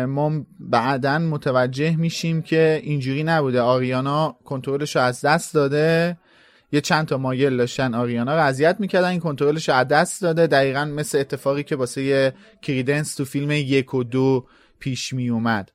[0.08, 3.62] ما بعدا متوجه میشیم که اینجوری نبوده.
[3.62, 6.18] آریانا کنترلش رو از دست داده.
[6.72, 9.08] یه چند تا مایل داشتن آریانا رو اذیت می‌کردن.
[9.08, 10.48] این کنترلش رو از دست داده.
[10.48, 14.46] دقیقا مثل اتفاقی که واسه کریدنس تو فیلم یک و دو
[14.80, 15.72] پیش می اومد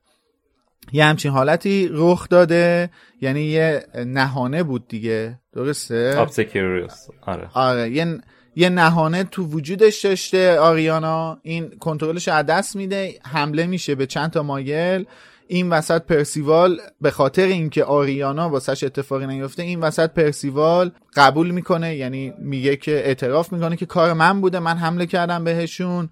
[0.93, 2.89] یه همچین حالتی رخ داده
[3.21, 5.39] یعنی یه نهانه بود دیگه.
[5.53, 6.15] درسته؟
[7.21, 7.49] آره.
[7.53, 8.17] آره یه
[8.55, 11.39] یه نهانه تو وجودش داشته آریانا.
[11.43, 15.05] این کنترلش از دست میده حمله میشه به چند تا مایل.
[15.47, 21.95] این وسط پرسیوال به خاطر اینکه آریانا واسش اتفاقی نیفته این وسط پرسیوال قبول می‌کنه
[21.95, 26.09] یعنی میگه که اعتراف می‌کنه که کار من بوده من حمله کردم بهشون.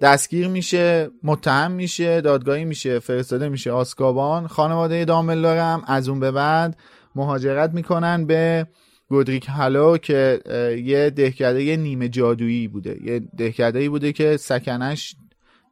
[0.00, 3.70] دستگیر میشه متهم میشه دادگاهی میشه فرستاده میشه.
[3.70, 6.76] آسکابان خانواده داملارم از اون به بعد
[7.14, 8.66] مهاجرت می‌کنن به
[9.08, 10.40] گودریک هالو که
[10.84, 12.98] یه دهکده نیمه جادویی بوده.
[13.04, 15.16] یه دهکده بوده که سکنش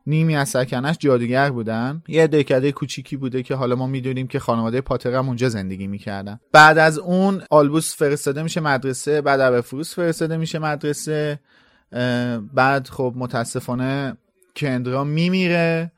[0.07, 2.03] نیمی از سکنش جادوگر بودن.
[2.09, 6.41] یه دهکده کوچیکی بوده که حالا ما می‌دونیم که خانواده پاتر هم اونجا زندگی می‌کردن.
[6.53, 11.41] بعد از اون آلبوس فرستاده میشه مدرسه بعد فروس فرستاده میشه مدرسه.
[12.55, 14.17] بعد خب متاسفانه
[14.57, 15.93] کندرا میمیره.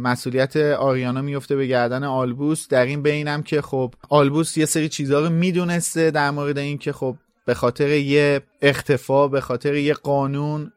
[0.00, 2.68] مسئولیت آریانا میفته به گردن آلبوس.
[2.68, 6.92] در این بینم که خب آلبوس یه سری چیزها رو می‌دونسته در مورد این که
[6.92, 10.72] خب به خاطر یه اختفا به خاطر یه قانون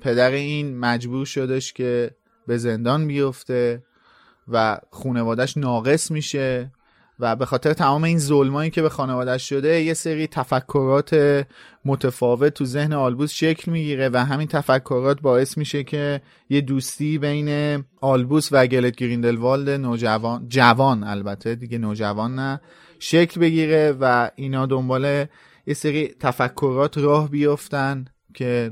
[0.00, 2.10] پدر این مجبور شدش که
[2.46, 3.82] به زندان بیفته
[4.48, 6.70] و خونوادش ناقص میشه.
[7.22, 11.44] و به خاطر تمام این ظلمایی که به خانوادش شده یه سری تفکرات
[11.84, 17.84] متفاوت تو ذهن آلبوس شکل می‌گیره و همین تفکرات باعث میشه که یه دوستی بین
[18.00, 22.60] آلبوس و گلت گریندلوالد نوجوان جوان البته دیگه نوجوان نه
[22.98, 25.26] شکل بگیره و اینا دنبال
[25.66, 28.04] یه سری تفکرات راه بیفتن
[28.34, 28.70] که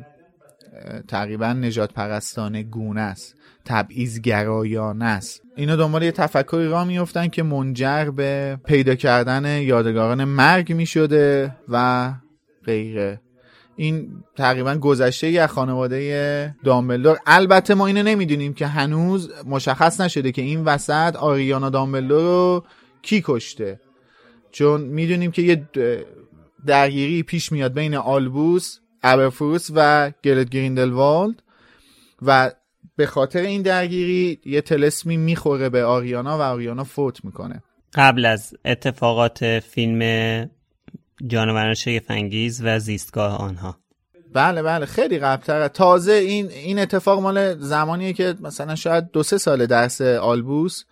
[1.09, 4.21] تقریبا نجات پرستانه گونه است تبعیض
[5.01, 5.43] است.
[5.57, 11.57] اینا دنبال یه تفکری را میفتن که منجر به پیدا کردن یادگاران مرگ می شده
[11.69, 12.13] و
[12.65, 13.21] غیره.
[13.77, 17.19] این تقریبا گذشته از خانواده دامبلدور.
[17.27, 22.65] البته ما اینو نمی‌دونیم که هنوز مشخص نشده که این وسط آریانا دامبلدور رو
[23.03, 23.81] کی کشته.
[24.51, 25.69] چون می‌دونیم که یه
[26.67, 31.43] درگیری پیش میاد بین آلبوس ابرفروس و گرت گریندلوالد
[32.23, 32.53] و
[32.97, 37.63] به خاطر این درگیری یه تلسمی می‌خوره به آریانا و آریانا فوت می‌کنه.
[37.95, 40.51] قبل از اتفاقات فیلم
[41.27, 43.77] جانوران شگفنگیز و زیستگاه آنها.
[44.33, 45.69] بله بله خیلی قبلتره.
[45.69, 50.85] تازه این این اتفاق مال زمانیه که مثلا شاید دو سه سال درس آلبوس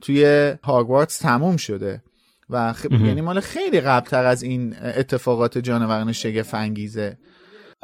[0.00, 2.02] توی هاگوارتس تموم شده
[2.50, 2.86] و خ...
[2.90, 7.18] یعنی مال خیلی قبلتر از این اتفاقات جانوران شگفنگیزه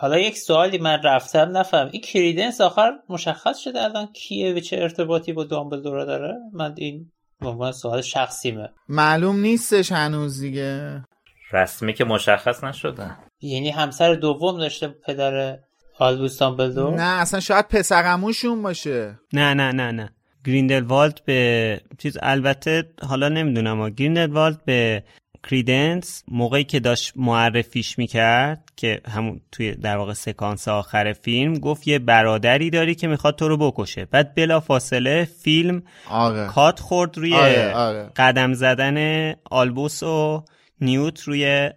[0.01, 1.89] حالا یک سوالی من رفتم نفهم.
[1.93, 7.13] این کریدنس آخر مشخص شده الان کیه؟ و چه ارتباطی با دامبلدور داره؟ من این
[7.43, 8.69] عنوان سوال شخصیمه.
[8.89, 11.05] معلوم نیستش هنوز دیگه.
[11.53, 13.17] رسمی که مشخص نشده.
[13.41, 15.59] یعنی همسر دوم داشته پدر
[15.99, 19.19] آلبوس دامبلدور؟ نه اصلا شاید پسرموشون باشه.
[19.33, 20.15] نه نه نه نه.
[20.47, 25.05] گریندلوالد به چیز البته حالا نمی‌دونم گریندلوالد به
[25.43, 31.89] کریدنس موقعی که داشت معرفیش می‌کرد که همون توی در واقع سکانس آخر فیلم گفت
[31.89, 34.05] یه برادری داری که می‌خواد تو رو بکشه.
[34.05, 36.47] بعد بلافاصله فیلم آره.
[36.47, 38.11] کات خورد روی آره، آره.
[38.17, 40.45] قدم زدن آلبوس و
[40.81, 41.71] نیوت روی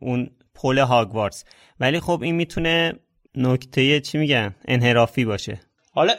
[0.00, 1.44] اون پل هاگوارتس
[1.80, 2.92] ولی خب این می‌تونه
[3.34, 5.60] نکته چی میگن؟ انحرافی باشه.
[5.92, 6.14] حالا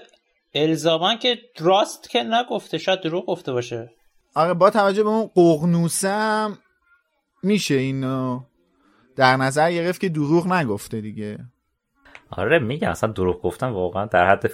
[0.53, 3.89] الزامان که راست که نگفته شاید دروغ گفته باشه.
[4.35, 6.57] آره با توجه به اون قغنوسم
[7.43, 8.43] میشه اینو
[9.15, 11.39] در نظر گرفت که دروغ نگفته دیگه.
[12.29, 14.51] آره میگم اصلا دروغ گفتن واقعا در حد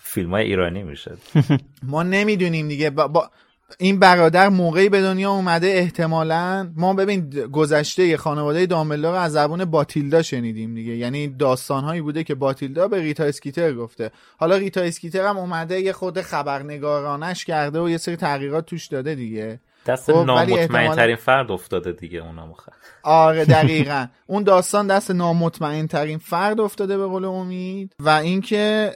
[0.00, 1.16] فیلم های ایرانی میشه.
[1.82, 2.90] ما نمی‌دونیم دیگه.
[2.90, 3.30] با,
[3.78, 9.64] این برادر موقعی به دنیا اومده احتمالا ما ببین گذشته خانواده دامبلدور رو از زبون
[9.64, 10.96] باتیلدا شنیدیم دیگه.
[10.96, 14.10] یعنی داستانهایی بوده که باتیلدا به ریتا اسکیتر گفته.
[14.38, 19.14] حالا ریتا اسکیتر هم اومده یه خود خبرنگارانش کرده و یه سری تغییرات توش داده
[19.14, 19.60] دیگه.
[19.86, 22.72] دست خب، نامطمئن ترین فرد افتاده دیگه اونم آخه
[23.02, 24.06] آره دقیقا.
[24.26, 28.92] اون داستان دست نامطمئن ترین فرد افتاده به قول امید و اینکه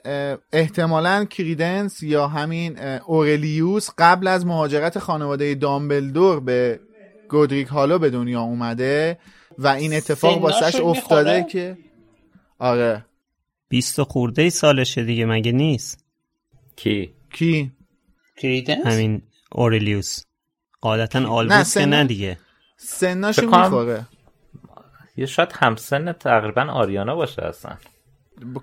[0.52, 6.80] احتمالا کریدنس یا همین اورلیوس قبل از مهاجرت خانواده دامبلدور به
[7.28, 9.18] گودریک هالو به دنیا اومده
[9.58, 11.78] و این اتفاق واسش افتاده؟ که
[12.58, 13.04] آره.
[13.68, 16.04] بیست و خورده ای سالشه دیگه مگه نیست؟
[16.76, 17.72] کی؟ کی؟
[18.36, 19.22] کریدنس؟ همین
[19.52, 20.22] اورلیوس.
[20.80, 22.38] قاعدتا آلبوس که نه دیگه.
[22.76, 24.06] سناشو می‌خوره.
[25.16, 27.76] یه شاید همسن تقریبا آریانا باشه اصلا.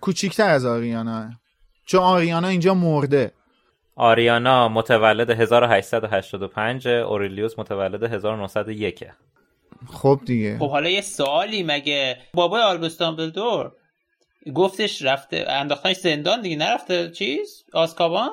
[0.01, 1.29] کوچیکتر از آریانا.
[1.85, 3.31] چون آریانا اینجا مرده.
[3.95, 9.05] آریانا متولد 1885 اوریلیوس متولد 1901
[9.93, 10.57] خب دیگه.
[10.59, 13.71] خب حالا یه سوالی مگه؟ بابای آلبوس دامبلدور
[14.55, 18.29] گفتش رفته انداختنش زندان دیگه نرفته چیز؟ آسکابان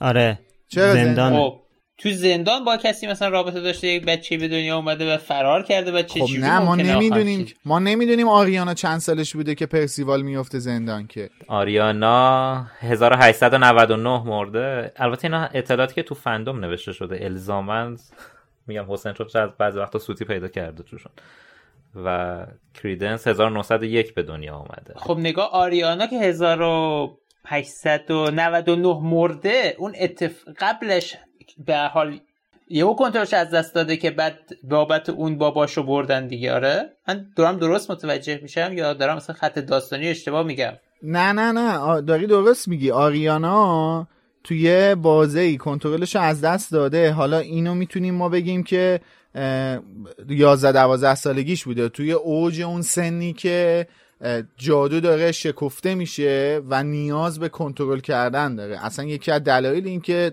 [0.00, 1.60] آره چرا زندان؟ خب.
[2.00, 5.92] تو زندان با کسی مثلا رابطه داشته یک بچه به دنیا اومده و فرار کرده
[5.92, 10.58] و چه خب نه ما نمی‌دونیم؟ ما نمی‌دونیم آریانا چند سالش بوده که پرسیوال میفته
[10.58, 11.30] زندان که.
[11.48, 14.92] آریانا 1899 مرده.
[14.96, 17.24] البته اینا اطلاعاتی که تو فندوم نوشته شده.
[17.24, 17.96] الزامن
[18.66, 21.12] میگم حسین چون از بعضی وقتا سوتی پیدا کرده توشون.
[22.04, 22.46] و
[22.82, 24.94] کریدنس 1901 به دنیا اومده.
[24.96, 30.32] خب نگاه آریانا که 1899 مرده اون اتف...
[30.60, 31.16] قبلش
[31.58, 32.20] به حال
[32.68, 36.52] یهو کنترلش از دست داده که بعد بابت اون باباشو بردن دیگه.
[36.52, 40.72] آره؟ من دارم درست متوجه میشم یا دارم مثلا خط داستانی اشتباه میگم؟
[41.02, 42.00] نه نه نه.
[42.00, 42.90] داری درست میگی.
[42.90, 44.06] آریانا
[44.44, 47.12] توی بازه ای کنترلش از دست داده.
[47.12, 49.00] حالا اینو می‌تونیم ما بگیم که
[49.34, 49.78] اه،
[50.28, 51.88] 11 12 سالگیش بوده.
[51.88, 53.86] توی اوج اون سنی که
[54.56, 58.84] جادو داره شکفته میشه و نیاز به کنترل کردن داره.
[58.84, 60.32] اصلا یکی از دلایل این که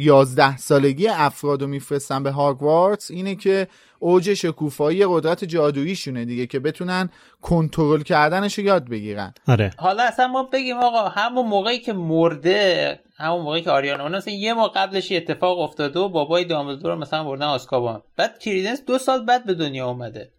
[0.00, 6.60] 11 سالگی افراد رو میفرستن به هاگوارتس اینه که اوج شکوفایی قدرت جادوییشونه دیگه که
[6.60, 7.10] بتونن
[7.42, 9.34] کنترل کردنش رو یاد بگیرن.
[9.48, 9.70] آره.
[9.78, 14.54] حالا اصلا ما بگیم آقا همون موقعی که مرده همون موقعی که آریانا مثلا یه
[14.54, 18.02] ماه قبلش اتفاق افتاده و بابای دامبلدور رو مثلا بردن آسکابان.
[18.16, 20.30] بعد کریدنس دو سال بعد به دنیا اومده.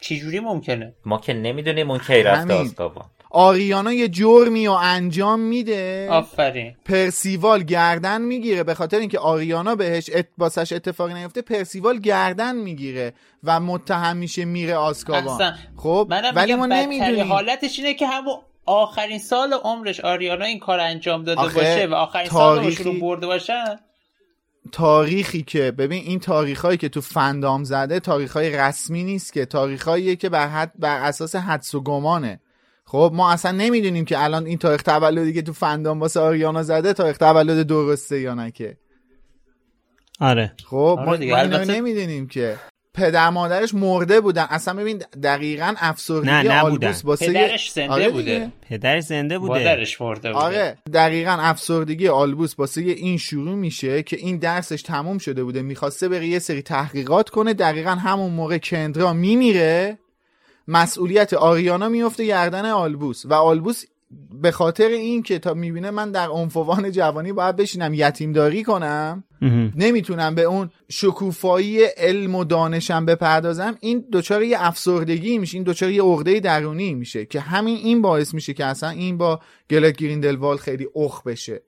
[0.00, 2.54] چجوری ممکنه؟ ما که نمی‌دونیم اون کی رفته.
[2.54, 3.04] آسکابان.
[3.30, 6.08] آریانا یه جرمی و انجام میده.
[6.10, 6.76] آفرین.
[6.84, 8.62] پرسیوال گردن می‌گیره.
[8.62, 10.26] به خاطر اینکه آریانا بهش ات...
[10.38, 13.12] باسش اتفاقی نیفته پرسیوال گردن می‌گیره
[13.44, 15.54] و متهم میشه میره آسکابان.
[15.76, 17.32] خب ولی ما نمی‌دونیم.
[17.32, 18.34] حالتش اینه که همون
[18.66, 23.26] آخرین سال عمرش آریانا این کار انجام داده باشه و آخرین تاریخی- عمرش رو برده
[23.26, 23.76] باشن.
[24.72, 30.28] تاریخی که ببین این تاریخهایی که تو فندام زده تاریخهای رسمی نیست که تاریخهاییه که
[30.28, 30.72] بر, حد...
[30.78, 32.40] بر اساس حدس و گمانه.
[32.88, 36.92] خب ما اصلا نمی‌دونیم که الان این تاریخ تولدی که تو فندام واسه آریانا زده
[36.92, 38.76] تاریخ تولد درسته یا نه که.
[40.20, 40.52] آره.
[40.64, 42.56] خب آره ما, دیگه، ما اینو البته- نمی‌دونیم که.
[42.94, 44.46] پدر مادرش مرده بودن.
[44.50, 46.92] اصلا ببین دقیقا افسردگی نه، نبودن.
[47.20, 48.52] پدرش زنده آره بوده.
[48.68, 49.52] پدرش زنده بوده.
[49.52, 50.44] مادرش مرده بوده.
[50.44, 55.62] آره دقیقا افسردگی آلبوس واسه این شروع میشه که این درسش تموم شده بوده.
[55.62, 57.54] می‌خواسته بره یه سری تحقیقات کنه.
[57.54, 59.98] دقیقا همون موقع کندرا میمیره.
[60.68, 63.84] مسئولیت آریانا میفته گردن آلبوس و آلبوس
[64.42, 69.24] به خاطر این که تا می‌بینه من در عنفوان جوانی باید بشینم یتیمداری کنم.
[69.76, 75.90] نمی‌تونم به اون شکوفایی علم و دانشم بپردازم این دچار یه افسردگی میشه این دچار
[75.90, 79.40] یه عقده درونی میشه که همین این باعث میشه که اصلا این با
[79.70, 81.62] گلت گریندلوال خیلی اخ بشه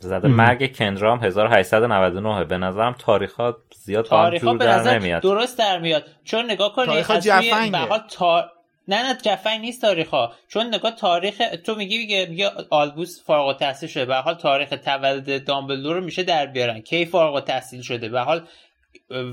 [0.00, 5.22] زده مرگ کندرام 1899 به نظرم تاریخات زیاد تاریخ جور به در نظر نمیاد.
[5.22, 6.04] درست در میاد.
[6.24, 7.88] چون نگاه کنی روی- جفنگه.
[8.10, 8.50] تا...
[8.88, 13.46] نه نه جفنگ نیست تاریخ ها چون نگاه تاریخ تو میگی میگه میگه آلبوس فارغ
[13.46, 14.04] التحصیل شده.
[14.04, 16.80] به هر حال تاریخ تولد دامبلدور رو میشه در بیارن.
[16.80, 18.46] کی فارغ التحصیل شده؟ به هر حال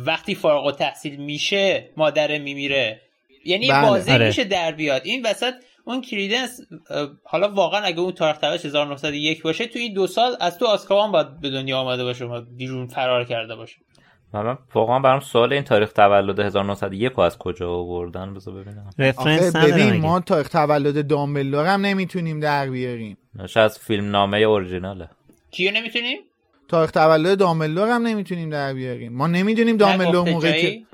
[0.06, 3.02] وقتی فارغ التحصیل میشه مادر میمیره.
[3.46, 3.82] یعنی بله.
[3.88, 4.26] واضح آره.
[4.28, 5.02] میشه در بیاد.
[5.06, 5.54] این وسط
[5.86, 6.62] اون کریدنس
[7.24, 11.12] حالا واقعا اگه اون تاریخ تولدش 1901 باشه تو این دو سال از تو آسکابان
[11.12, 13.78] باید به دنیا آمده باشه و بیرون فرار کرده باشه.
[14.34, 18.90] من واقعا برام سوال این تاریخ تولد 1901 رو از کجا آوردن؟ بذار ببینم.
[19.00, 23.18] رفرنس ببین؟ ما تاریخ تولد دامبلدور هم نمی‌تونیم در بیاریم.
[23.56, 25.10] از فیلم نامه اورجیناله.
[25.52, 26.18] کیو نمی‌تونیم؟
[26.68, 29.14] تاریخ تولد دامبلدور هم نمی‌تونیم در بیاریم.
[29.14, 30.86] ما نمی‌دونیم دامبلدور موقعی که؟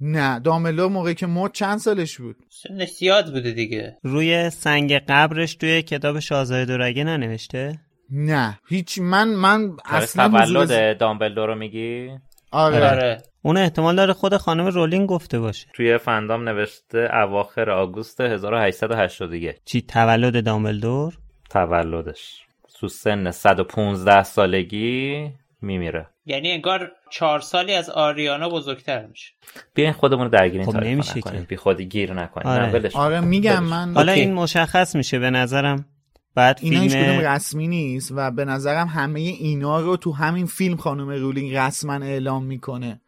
[0.00, 3.96] نه دامبلدور موقعی که مرد چند سالش بود؟ سنش زیاد بوده دیگه.
[4.02, 7.78] روی سنگ قبرش توی کتاب شاهزاده دورگه ننوشته؟
[8.10, 12.10] نه هیچ من من اصلا تولد دامبلدور رو میگی؟
[12.52, 12.90] آره.
[12.90, 13.22] آره.
[13.42, 15.66] اون احتمال داره خود خانم رولینگ گفته باشه.
[15.74, 21.18] توی فندام نوشته اواخر آگوست 1881 چی تولد دامبلدور؟
[21.50, 22.42] تولدش.
[22.80, 25.30] تو سن 115 سالگی
[25.62, 26.06] میمیره.
[26.26, 29.32] یعنی انگار چهار سالی از آریانا بزرگتر میشه
[29.74, 31.46] بیاین خودمون رو درگیر این خب تاریخ نمیشه نکنیم که.
[31.46, 32.90] بی خودی گیر نکنیم آره.
[32.94, 33.64] آره میگم.
[33.64, 34.12] من حالا.
[34.12, 35.86] این مشخص میشه به نظرم
[36.34, 40.46] بعد اینا هیچ کدوم فیلم رسمی نیست و به نظرم همه اینا رو تو همین
[40.46, 43.00] فیلم خانم رولینگ رسما اعلام می‌کنه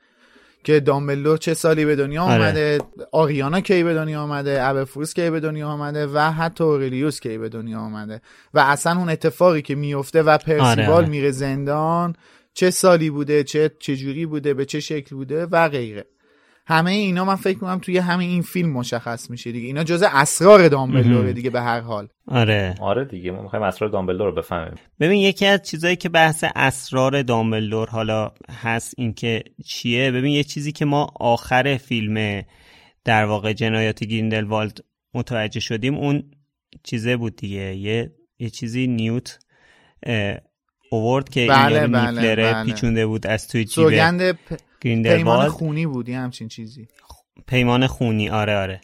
[0.65, 2.35] که دامبلدور چه سالی به دنیا آره.
[2.35, 2.79] آمده
[3.13, 7.49] آریانا کی به دنیا آمده ابرفروس کی به دنیا آمده و حتی اورلیوس کی به
[7.49, 8.21] دنیا آمده
[8.55, 11.09] و اصلا اون اتفاقی که میفته و پرسیوال آره، آره.
[11.09, 12.17] میره زندان
[12.59, 16.05] چه سالی بوده چه چجوری بوده به چه شکل بوده و غیره.
[16.67, 19.67] همه اینا من فکر می‌کنم توی همین این فیلم مشخص میشه دیگه.
[19.67, 21.33] اینا جز اسرار دامبلدوره مهم.
[21.33, 22.09] دیگه به هر حال.
[22.27, 22.75] آره.
[22.81, 24.75] آره دیگه ما می‌خوایم اسرار دامبلدور رو بفهمیم.
[25.01, 30.45] ببین یکی از چیزایی که بحث اسرار دامبلدور حالا هست این که چیه؟ ببین یه
[30.45, 32.43] چیزی که ما آخر فیلم
[33.05, 34.79] در واقع جنایات گریندلوالد
[35.15, 36.31] متوجه شدیم اون
[36.83, 37.77] چیزه بود دیگه.
[37.77, 39.39] یه یه چیزی نیوت
[40.91, 42.65] اوورد که بله، این بله، نیفلره بله.
[42.65, 44.37] پیچونده بود از توی جیب سوگند پ-
[44.81, 46.89] پیمان خونی بود یه همچین چیزی.
[47.47, 48.81] پیمان خونی آره آره.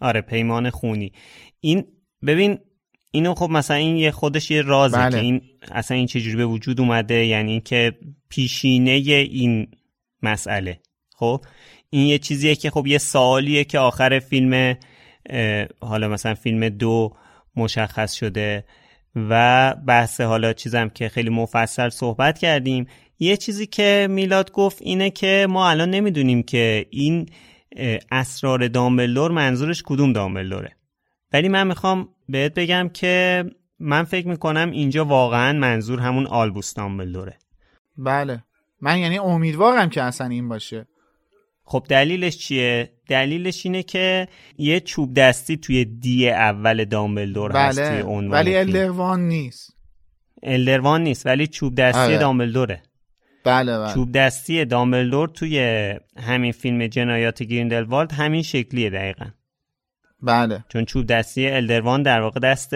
[0.00, 1.12] آره پیمان خونی.
[1.60, 1.84] این
[2.26, 2.58] ببین
[3.10, 5.10] اینو خب مثلا این یه خودش یه رازه بله.
[5.10, 5.40] که این
[5.72, 7.92] اصلا این چجوری به وجود اومده یعنی که
[8.28, 9.68] پیشینه این
[10.22, 10.80] مسئله.
[11.16, 11.44] خب؟
[11.90, 14.76] این یه چیزیه که خب یه سوالیه که آخر فیلم
[15.80, 17.16] حالا مثلا فیلم دو
[17.56, 18.64] مشخص شده.
[19.16, 22.86] و بحث حالا چیزم که خیلی مفصل صحبت کردیم
[23.18, 27.28] یه چیزی که میلاد گفت اینه که ما الان نمی‌دونیم که این
[28.10, 30.76] اسرار دامبلدور منظورش کدوم دامبلدوره.
[31.32, 33.44] ولی من می‌خوام بهت بگم که
[33.78, 37.38] من فکر می‌کنم اینجا واقعا منظور همون آلبوس دامبلدوره.
[37.96, 38.44] بله.
[38.80, 40.86] من یعنی امیدوارم که اصلا این باشه.
[41.64, 47.88] خب دلیلش چیه؟ دلیلش اینه که یه چوب دستی توی دی اول دامبلدور هست توی
[47.88, 48.56] بله عنوان ولی.
[48.56, 49.76] الدروان نیست.
[50.42, 52.18] الدروان نیست ولی چوب دستی آره.
[52.18, 52.82] دامبلدوره.
[53.44, 53.94] بله بله.
[53.94, 55.58] چوب دستی دامبلدور توی
[56.16, 59.26] همین فیلم جنایات گریندلوالد همین شکلیه دقیقا.
[60.22, 60.64] بله.
[60.68, 62.74] چون چوب دستی الدروان در واقع دست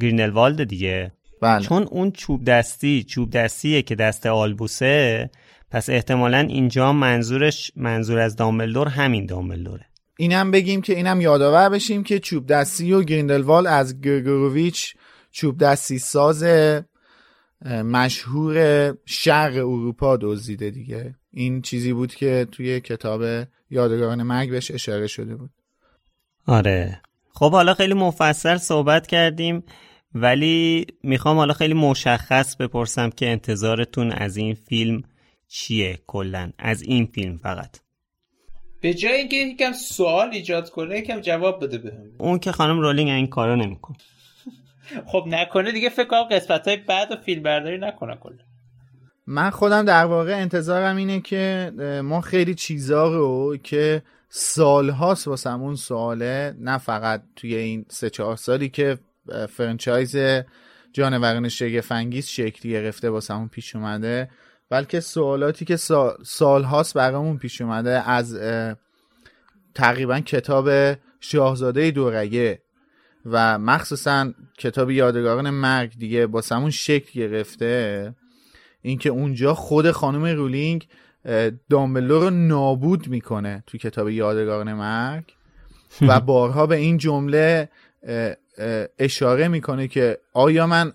[0.00, 1.12] گریندلوالد دیگه.
[1.42, 1.64] بله.
[1.64, 5.30] چون اون چوب دستی چوب دستیه که دست آلبوسه
[5.70, 9.86] پس احتمالا اینجا منظورش منظور از دامبلدور همین دامبلدوره.
[10.18, 14.94] اینم بگیم که اینم یادآور بشیم که چوب دستی و گریندلوال از گرگورویچ
[15.30, 16.44] چوب دستی ساز
[17.66, 21.14] مشهور شرق اروپا دزدیده دیگه.
[21.32, 23.22] این چیزی بود که توی کتاب
[23.70, 25.50] یادگاران مرگ بهش اشاره شده بود.
[26.46, 27.00] آره.
[27.32, 29.62] خب حالا خیلی مفصل صحبت کردیم
[30.14, 35.02] ولی می‌خوام حالا خیلی مشخص بپرسم که انتظارتون از این فیلم
[35.50, 37.80] چیه کلا از این فیلم فقط؟
[38.80, 42.10] به جای اینکه یکم سوال ایجاد کنه یکم جواب بده بهم.
[42.18, 43.94] اون که خانم رولینگ این کارو نمیکن
[45.12, 48.38] خب نکنه دیگه فکر کنم قسمت های بعد و فیلم برداری نکنه کلا.
[49.26, 51.72] من خودم در واقع انتظارم اینه که
[52.04, 58.68] ما خیلی چیزا رو که سالهاست واسمون سواله نه فقط توی این سه چهار سالی
[58.68, 58.98] که
[59.48, 60.16] فرنچایز
[60.92, 64.30] جانوران شگفنگیز شکلی گرفته واسمون پیش اومده.
[64.70, 68.38] بلکه سوالاتی که سا- سالهاست برامون پیش اومده از
[69.74, 72.62] تقریبا کتاب شاهزاده دورگه
[73.26, 78.14] و مخصوصا کتاب یادگاران مرگ دیگه واسمون شکل گرفته.
[78.82, 80.88] اینکه اونجا خود خانم رولینگ
[81.24, 85.24] اه، دامبلور رو نابود می‌کنه تو کتاب یادگاران مرگ
[86.00, 87.68] و بارها به این جمله
[88.98, 90.92] اشاره می‌کنه که آیا من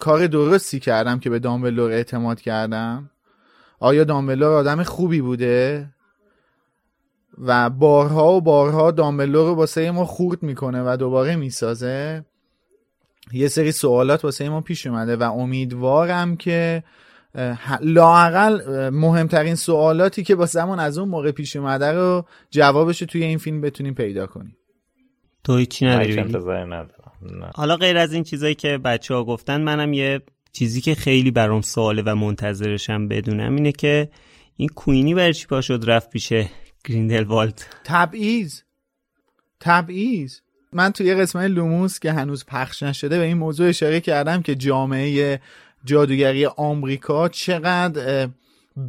[0.00, 3.10] کار درستی کردم که به دامبلور اعتماد کردم؟
[3.78, 5.90] آیا دامبلور آدم خوبی بوده؟
[7.38, 12.24] و بارها و بارها دامبلور رو واسه ما خورد می‌کنه و دوباره می‌سازه.
[13.32, 16.84] یه سری سوالات واسه ما پیش اومده و امیدوارم که
[17.34, 17.78] اه،
[18.90, 23.60] مهمترین سوالاتی که واسمون از اون موقع پیش اومده رو جوابش رو توی این فیلم
[23.60, 24.56] بتونیم پیدا کنیم.
[25.44, 26.22] تو هیچی نداری
[27.22, 27.50] نه.
[27.54, 30.20] حالا غیر از این چیزایی که بچه ها گفتن منم یه
[30.52, 34.08] چیزی که خیلی برام سواله و منتظرشم بدونم اینه که
[34.56, 36.32] این کوینی برای چی پا شد رفت پیش
[36.84, 38.60] گریندلوالد؟ تبعیض.
[39.60, 40.38] تبعیض.
[40.72, 44.54] من توی یه قسمت لوموس که هنوز پخش نشده به این موضوع اشاره کردم که
[44.54, 45.40] جامعه
[45.84, 48.28] جادوگری آمریکا چقدر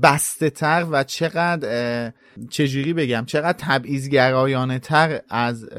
[0.03, 2.11] بسته تر و چقدر
[2.49, 5.69] چجوری بگم چقدر تبعیضگرایانه تر از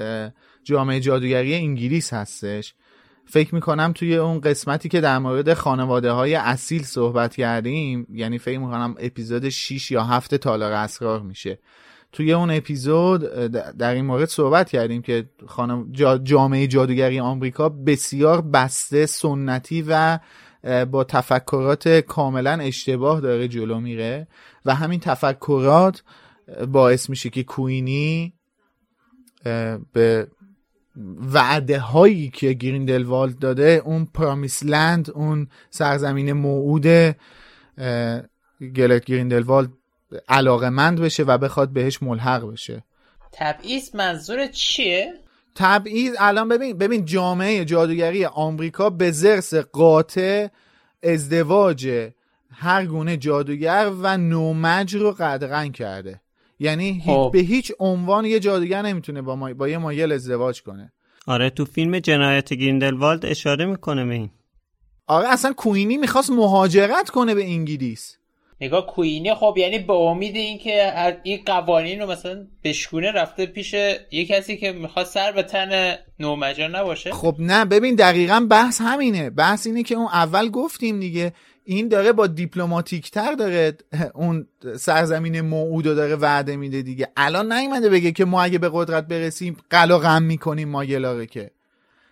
[0.64, 2.74] جامعه جادوگری انگلیس هستش.
[3.24, 8.58] فکر می‌کنم توی اون قسمتی که در مورد خانواده های اصیل صحبت کردیم یعنی فکر
[8.58, 11.58] می‌کنم اپیزود 6 یا 7 تالار اسرار میشه.
[12.12, 13.20] توی اون اپیزود
[13.78, 20.18] در این مورد صحبت کردیم که خانم جا- جامعه جادوگری آمریکا بسیار بسته سنتی و
[20.90, 24.28] با تفکرات کاملا اشتباه داره جلو میره
[24.64, 26.02] و همین تفکرات
[26.68, 28.32] باعث میشه که کوینی
[29.92, 30.28] به
[31.32, 36.86] وعده هایی که گریندلوالد داده اون پرامیس لند اون سرزمین موعود
[38.76, 39.70] گلت گریندلوالد
[40.28, 42.84] علاقه مند بشه و بخواد بهش ملحق بشه
[43.32, 45.12] تبعیض منظور چیه؟
[45.54, 50.48] تبعیض الان ببین ببین جامعه جادوگری آمریکا به زرس قاطع
[51.02, 52.10] ازدواج
[52.50, 56.20] هر گونه جادوگر و نومج رو قدغن کرده
[56.58, 57.30] یعنی خب.
[57.32, 59.54] به هیچ عنوان یه جادوگر نمی‌تونه با, ما...
[59.54, 60.92] با یه مایل ازدواج کنه.
[61.26, 64.30] آره تو فیلم جنایت گریندلوالد اشاره می‌کنه به این.
[65.06, 68.16] آره اصلا کوینی می‌خواست مهاجرت کنه به انگلیس.
[68.60, 70.92] نگاه کوینی خب یعنی به امید اینکه
[71.22, 73.74] این قوانین رو مثلا بشکونه رفته پیش
[74.12, 77.12] یه کسی که می‌خواد سر به تن نومجان نباشه.
[77.12, 79.30] خب نه ببین دقیقا بحث همینه.
[79.30, 81.32] بحث اینه که اون اول گفتیم دیگه
[81.64, 83.76] این داره با دیپلماتیک تر داره
[84.14, 84.46] اون
[84.76, 87.08] سرزمین موعود رو داره وعده میده دیگه.
[87.16, 91.50] الان نیومده بگه که ما اگه به قدرت برسیم قلا غم می‌کنیم ما گلاغه که.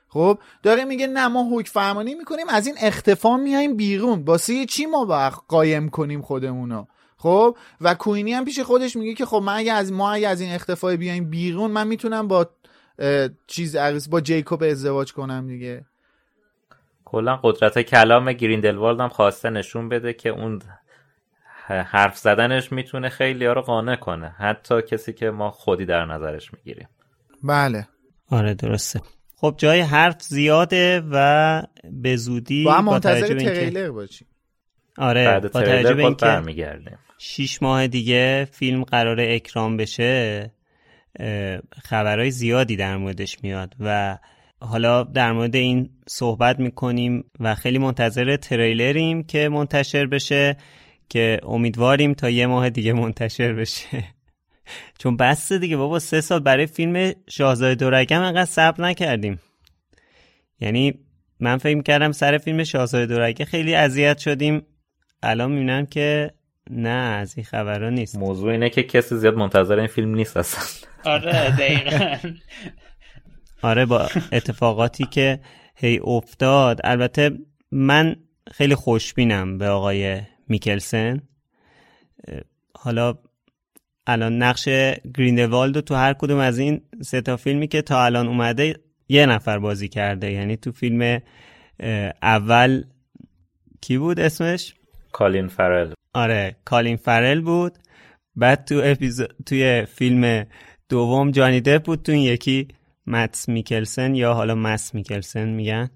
[0.09, 4.23] خب داره میگه نه ما حکم فرمانی می‌کنیم از این اختفا میایم بیرون.
[4.23, 6.87] واسه چی ما وقت قایم کنیم خودمونو؟
[7.17, 10.41] خب و کوینی هم پیش خودش میگه که خب من اگه از ما اگه از
[10.41, 12.51] این اختفای بیایم بیرون من می‌تونم با
[13.47, 13.77] چیز
[14.11, 15.85] با جیکوب ازدواج کنم دیگه.
[17.11, 20.63] کلا قدرت کلام گریندلوالد هم خواسته نشون بده که اون
[21.69, 24.29] حرف زدنش می‌تونه خیلی ها رو قانع کنه.
[24.29, 26.89] حتی کسی که ما خودی در نظرش می‌گیریم.
[27.43, 27.89] بله.
[28.31, 29.01] آره درسته.
[29.37, 34.29] خب جای حرف زیاده و به زودی با هم منتظر تریلر باشیم.
[34.99, 36.43] آره بعد با توجه به اینکه
[37.19, 40.51] شیش ماه دیگه فیلم قرار اکرام بشه
[41.83, 44.19] خبرهای زیادی در موردش میاد و
[44.61, 50.57] حالا در مورد این صحبت می‌کنیم و خیلی منتظر تریلریم که منتشر بشه
[51.09, 54.05] که امیدواریم تا یه ماه دیگه منتشر بشه.
[55.01, 59.41] چون بسته دیگه بابا سه سال برای فیلم شاهزاده دورگم انقدر صبر نکردیم.
[60.61, 60.95] یعنی
[61.41, 64.63] من فکر کردم سر فیلم شاهزاده دورگه خیلی اذیت شدیم.
[65.23, 66.31] الان می‌بینم که
[66.71, 68.17] نه از این خبرها نیست.
[68.17, 70.89] موضوع اینه که کسی زیاد منتظر این فیلم نیست اصلا.
[71.05, 72.17] آره دقیقا.
[73.63, 75.41] آره با اتفاقاتی که
[75.75, 76.81] هی افتاد.
[76.85, 77.31] البته
[77.71, 78.17] من
[78.53, 81.23] خیلی خوشبینم به آقای میکلسن.
[82.75, 83.15] حالا
[84.07, 84.69] الان نقش
[85.15, 88.75] گریندوالد تو هر کدوم از این سه تا فیلمی که تا الان اومده
[89.09, 90.33] یه نفر بازی کرده.
[90.33, 91.21] یعنی تو فیلم
[92.23, 92.85] اول
[93.81, 94.75] کی بود اسمش؟
[95.13, 95.93] کالین فرل.
[96.15, 97.79] آره کالین فرل بود.
[98.37, 100.47] بعد تو اپیزود توی فیلم
[100.89, 102.03] دوم جانی دپ بود.
[102.03, 102.69] تو این یکی
[103.07, 105.91] متس میکلسن یا حالا مس میکلسن میگن؟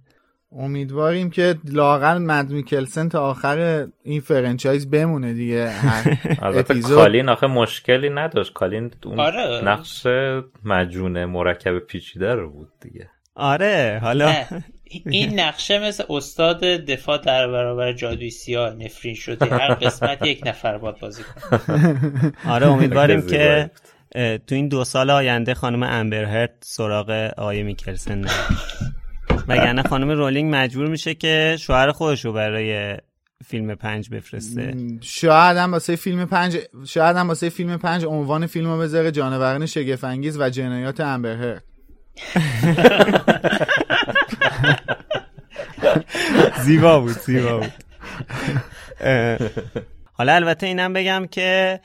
[0.57, 5.73] امیدواریم که لااقل مدس میکلسن تا آخر این franchise بمونه دیگه.
[6.43, 8.53] البته کالین آخه مشکلی نداشت.
[8.53, 9.65] کالین اون آره.
[9.65, 10.07] نقش
[10.65, 13.11] معجون مرکب پیچیده رو بود دیگه.
[13.35, 14.35] آره حالا
[15.07, 19.47] این نقشه مثل استاد دفاع در برابر جادوی سیاه نفرین شده.
[19.47, 22.33] هر قسمت یک نفر باید بازی کنه.
[22.55, 23.71] آره امیدواریم که
[24.15, 28.31] تو این دو سال آینده خانم امبر هرد سراغ آقای میکلسن نه
[29.49, 32.97] وگرنه خانم رولینگ مجبور میشه که شوهر خودش رو برای
[33.47, 34.75] فیلم پنج بفرسته.
[35.01, 39.67] شاید هم واسه فیلم پنج شاید هم واسه فیلم پنج عنوان فیلم رو بذاره جانوران
[39.67, 41.63] شگفنگیز و جنایات امبرهرت
[46.65, 47.73] زیبا بود زیبا بود.
[50.13, 51.81] حالا البته اینم بگم که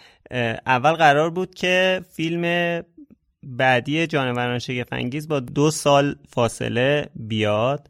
[0.65, 2.43] اول قرار بود که فیلم
[3.43, 7.89] بعدی جانوران شگفنگیز با دو سال فاصله بیاد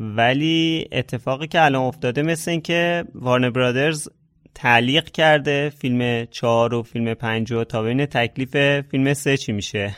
[0.00, 4.08] ولی اتفاقی که الان افتاده مثل این که وارن برادرز
[4.54, 9.96] تعلیق کرده فیلم چهار و فیلم پنج و تا بین تکلیف فیلم سه چی میشه.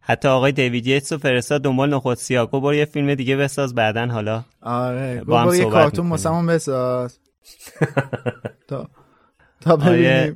[0.00, 4.06] حتی آقای دیوید یتس و فرستاد دنبال نخود سیاکو برو یه فیلم دیگه بساز بعدا
[4.06, 4.44] حالا.
[4.62, 7.18] آره با هم یه کارتون بساز.
[8.68, 8.88] تا.
[9.64, 9.76] تا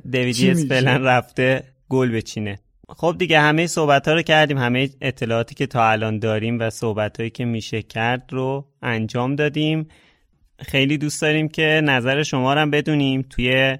[0.09, 2.59] دیوید فعلا رفته گل بچینه.
[2.89, 4.57] خب دیگه همه صحبت ها رو کردیم.
[4.57, 9.87] همه اطلاعاتی که تا الان داریم و صحبت هایی که میشه کرد رو انجام دادیم.
[10.59, 13.77] خیلی دوست داریم که نظر شما رو هم بدونیم توی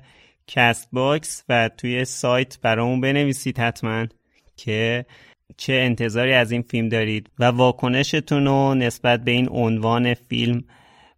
[0.47, 4.05] Castbox و توی سایت برامون بنویسید حتما
[4.57, 5.05] که
[5.57, 10.63] چه انتظاری از این فیلم دارید و واکنشتون رو نسبت به این عنوان فیلم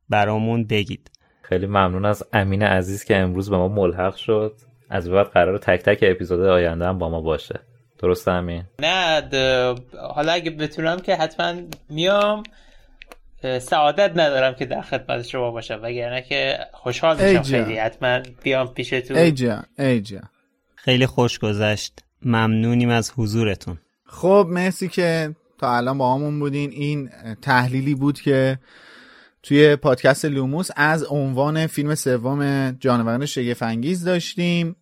[0.09, 1.10] برامون بگید.
[1.51, 4.53] خیلی ممنون از امین عزیز که امروز به ما ملحق شد.
[4.89, 7.59] از بعد قرار تک تک اپیزود آینده هم با ما باشه.
[7.99, 9.75] درست همین نه
[10.15, 11.53] حالا اگه بتونم که حتما
[11.89, 12.43] میام
[13.59, 17.77] سعادت ندارم که در خدمت شما باشم وگرنه که خوشحال میشم خیلی.
[17.77, 20.29] حتما بیام پیشتون ای جان ای جان.
[20.75, 21.99] خیلی خوش گذشت.
[22.21, 23.77] ممنونیم از حضورتون.
[24.05, 26.71] خب مرسی که تا الان با همون بودین.
[26.71, 27.09] این
[27.41, 28.59] تحلیلی بود که
[29.43, 34.75] توی پادکست لوموس از عنوان فیلم سوم جانوران شگفت‌انگیز داشتیم.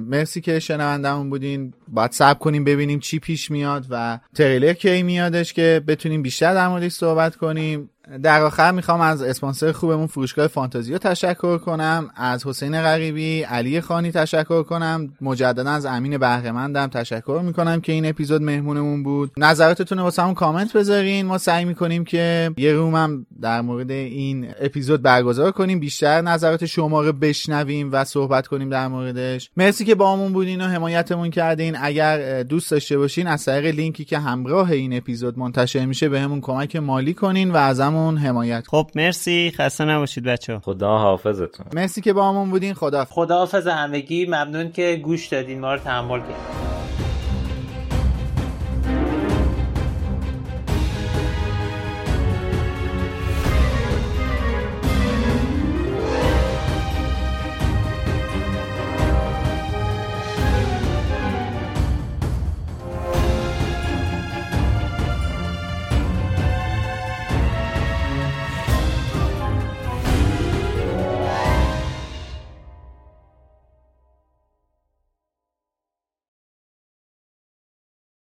[0.00, 1.74] مرسی که شنوندمون بودین.
[1.88, 6.68] باید صبر کنیم ببینیم چی پیش میاد و تریلر کی میادش که بتونیم بیشتر در
[6.68, 7.90] موردش صحبت کنیم.
[8.22, 12.10] در آخر می‌خوام از اسپانسر خوبمون فروشگاه فانتزیو تشکر کنم.
[12.16, 15.12] از حسین غریبی علی خانی تشکر کنم.
[15.20, 19.32] مجددا از امین بهره‌مندم تشکر می‌کنم که این اپیزود مهمونمون بود.
[19.36, 21.26] نظراتتون واسه کامنت بذارین.
[21.26, 25.80] ما سعی می‌کنیم که یه room هم در مورد این اپیزود برگزار کنیم.
[25.80, 29.50] بیشتر نظرات شما رو بشنویم و صحبت کنیم در موردش.
[29.56, 31.76] مرسی که باهامون بودین و حمایتمون کردین.
[31.80, 36.46] اگر دوست داشته باشین از طریق لینکی که همراه این اپیزود منتشر میشه بهمون به
[36.46, 39.52] کمک مالی کنین و ازمون حمایت خب مرسی.
[39.56, 42.74] خسته نباشید بچه خدا حافظتون مرسی که با همون بودین.
[42.74, 44.26] خدا خدا حافظ همگی.
[44.26, 45.60] ممنون که گوش دادین.
[45.60, 46.79] ما رو تحمل کردین.